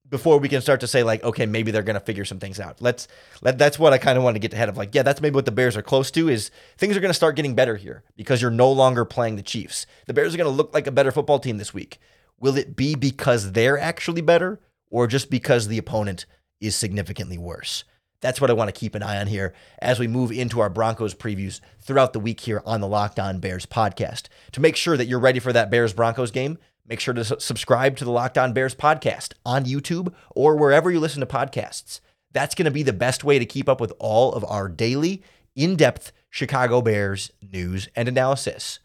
before 0.10 0.38
we 0.40 0.48
can 0.48 0.62
start 0.62 0.80
to 0.80 0.88
say 0.88 1.04
like, 1.04 1.22
okay, 1.24 1.46
maybe 1.46 1.72
they're 1.72 1.84
going 1.84 2.00
to 2.00 2.06
figure 2.06 2.24
some 2.24 2.40
things 2.40 2.58
out. 2.58 2.82
Let's 2.82 3.10
let 3.42 3.58
that's 3.58 3.78
what 3.78 3.92
I 3.92 3.98
kind 3.98 4.18
of 4.18 4.24
want 4.24 4.36
to 4.36 4.40
get 4.40 4.54
ahead 4.54 4.70
of. 4.70 4.78
Like, 4.78 4.96
yeah, 4.96 5.04
that's 5.04 5.20
maybe 5.20 5.36
what 5.36 5.46
the 5.46 5.52
Bears 5.52 5.76
are 5.76 5.82
close 5.82 6.10
to 6.12 6.30
is 6.30 6.52
things 6.78 6.96
are 6.96 7.02
going 7.02 7.10
to 7.10 7.14
start 7.14 7.36
getting 7.36 7.54
better 7.54 7.76
here 7.76 8.04
because 8.16 8.42
you're 8.42 8.50
no 8.50 8.72
longer 8.72 9.04
playing 9.04 9.36
the 9.36 9.44
Chiefs. 9.44 9.86
The 10.08 10.14
Bears 10.14 10.34
are 10.34 10.38
going 10.38 10.50
to 10.50 10.56
look 10.56 10.74
like 10.74 10.88
a 10.88 10.92
better 10.92 11.12
football 11.12 11.40
team 11.40 11.58
this 11.58 11.74
week. 11.74 12.00
Will 12.40 12.58
it 12.58 12.78
be 12.78 12.96
because 12.96 13.52
they're 13.52 13.78
actually 13.78 14.22
better 14.22 14.62
or 14.90 15.06
just 15.06 15.30
because 15.30 15.68
the 15.68 15.78
opponent 15.78 16.26
is 16.62 16.78
significantly 16.78 17.38
worse? 17.38 17.84
That's 18.22 18.40
what 18.40 18.50
I 18.50 18.54
want 18.54 18.74
to 18.74 18.80
keep 18.80 18.96
an 18.96 19.04
eye 19.04 19.20
on 19.20 19.28
here 19.28 19.54
as 19.80 20.00
we 20.00 20.08
move 20.08 20.32
into 20.32 20.60
our 20.60 20.70
Broncos 20.70 21.16
previews 21.16 21.60
throughout 21.80 22.14
the 22.14 22.20
week 22.20 22.40
here 22.42 22.62
on 22.66 22.80
the 22.80 22.88
Locked 22.88 23.20
On 23.20 23.40
Bears 23.40 23.66
podcast. 23.66 24.28
To 24.52 24.62
make 24.62 24.76
sure 24.76 24.96
that 24.96 25.08
you're 25.08 25.20
ready 25.20 25.40
for 25.40 25.52
that 25.52 25.72
Bears 25.72 25.94
Broncos 25.94 26.32
game, 26.32 26.58
make 26.88 27.00
sure 27.00 27.16
to 27.16 27.42
subscribe 27.42 27.98
to 27.98 28.06
the 28.06 28.12
Locked 28.12 28.38
On 28.38 28.54
Bears 28.54 28.76
podcast 28.76 29.34
on 29.46 29.66
YouTube 29.66 30.14
or 30.36 30.56
wherever 30.56 30.92
you 30.92 31.00
listen 31.00 31.20
to 31.20 31.26
podcasts. 31.26 32.00
That's 32.32 32.56
going 32.56 32.66
to 32.66 32.72
be 32.72 32.84
the 32.84 32.94
best 32.94 33.24
way 33.24 33.40
to 33.40 33.46
keep 33.46 33.68
up 33.68 33.82
with 33.82 33.92
all 34.00 34.34
of 34.34 34.46
our 34.46 34.70
daily, 34.70 35.24
in 35.56 35.76
depth 35.76 36.12
Chicago 36.30 36.82
Bears 36.82 37.32
news 37.42 37.90
and 37.96 38.08
analysis. 38.08 38.80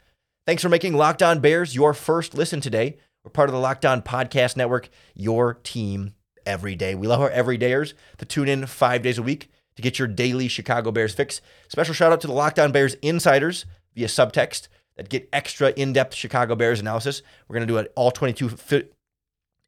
Thanks 0.46 0.62
for 0.62 0.68
making 0.68 0.94
Locked 0.94 1.22
On 1.22 1.40
Bears 1.40 1.74
your 1.74 1.94
first 1.94 2.34
listen 2.34 2.60
today. 2.60 2.96
We're 3.24 3.30
part 3.30 3.48
of 3.48 3.52
the 3.52 3.60
Locked 3.60 3.84
On 3.84 4.02
Podcast 4.02 4.56
Network, 4.56 4.88
your 5.14 5.54
team 5.54 6.14
every 6.46 6.74
day. 6.76 6.94
We 6.94 7.06
love 7.06 7.20
our 7.20 7.30
everydayers 7.30 7.94
to 8.18 8.24
tune 8.24 8.48
in 8.48 8.66
five 8.66 9.02
days 9.02 9.18
a 9.18 9.22
week 9.22 9.50
to 9.76 9.82
get 9.82 9.98
your 9.98 10.08
daily 10.08 10.48
Chicago 10.48 10.90
Bears 10.90 11.14
fix. 11.14 11.40
Special 11.68 11.94
shout 11.94 12.12
out 12.12 12.20
to 12.22 12.26
the 12.26 12.32
Locked 12.32 12.58
On 12.58 12.72
Bears 12.72 12.94
insiders 13.02 13.66
via 13.94 14.06
subtext 14.06 14.68
that 14.96 15.08
get 15.08 15.28
extra 15.32 15.70
in-depth 15.76 16.14
Chicago 16.14 16.54
Bears 16.54 16.80
analysis. 16.80 17.22
We're 17.48 17.54
going 17.54 17.66
to 17.66 17.72
do 17.72 17.78
an 17.78 17.88
all 17.94 18.10
22 18.10 18.48
fi- 18.48 18.88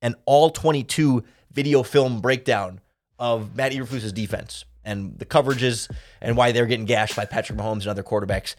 an 0.01 0.15
all 0.25 0.51
22 0.51 1.25
video 1.53 1.83
film 1.83 2.21
breakdown 2.21 2.81
of 3.19 3.55
Matt 3.57 3.73
Eberflus's 3.73 4.13
defense 4.13 4.65
and 4.89 5.19
the 5.19 5.25
coverages 5.25 5.91
and 6.21 6.37
why 6.37 6.53
they're 6.53 6.67
getting 6.67 6.87
gashed 6.87 7.15
by 7.15 7.25
Patrick 7.25 7.59
Mahomes 7.59 7.81
and 7.81 7.89
other 7.89 8.03
quarterbacks 8.03 8.57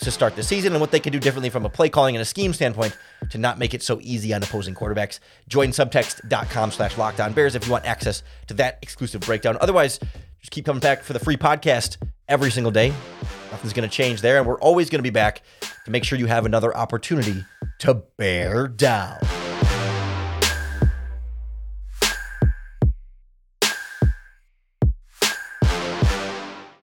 to 0.00 0.10
start 0.10 0.36
the 0.36 0.42
season 0.42 0.72
and 0.72 0.80
what 0.80 0.90
they 0.90 1.00
can 1.00 1.12
do 1.12 1.18
differently 1.18 1.50
from 1.50 1.64
a 1.64 1.70
play 1.70 1.88
calling 1.88 2.14
and 2.14 2.22
a 2.22 2.26
scheme 2.26 2.52
standpoint 2.52 2.96
to 3.30 3.38
not 3.38 3.58
make 3.58 3.74
it 3.74 3.82
so 3.82 3.98
easy 4.02 4.32
on 4.32 4.42
opposing 4.42 4.74
quarterbacks. 4.74 5.18
Join 5.48 5.70
subtext.com 5.70 6.70
slash 6.70 6.96
locked 6.96 7.20
on 7.20 7.32
bears 7.32 7.54
if 7.54 7.66
you 7.66 7.72
want 7.72 7.84
access 7.86 8.22
to 8.46 8.54
that 8.54 8.78
exclusive 8.82 9.22
breakdown. 9.22 9.56
Otherwise, 9.60 9.98
just 10.40 10.52
keep 10.52 10.64
coming 10.64 10.80
back 10.80 11.02
for 11.02 11.12
the 11.12 11.18
free 11.18 11.36
podcast 11.36 11.96
every 12.28 12.50
single 12.50 12.72
day. 12.72 12.92
Nothing's 13.50 13.72
going 13.72 13.88
to 13.88 13.94
change 13.94 14.20
there. 14.20 14.38
And 14.38 14.46
we're 14.46 14.60
always 14.60 14.90
going 14.90 15.00
to 15.00 15.02
be 15.02 15.10
back 15.10 15.42
to 15.84 15.90
make 15.90 16.04
sure 16.04 16.18
you 16.18 16.26
have 16.26 16.46
another 16.46 16.76
opportunity 16.76 17.44
to 17.80 17.94
bear 17.94 18.68
down. 18.68 19.18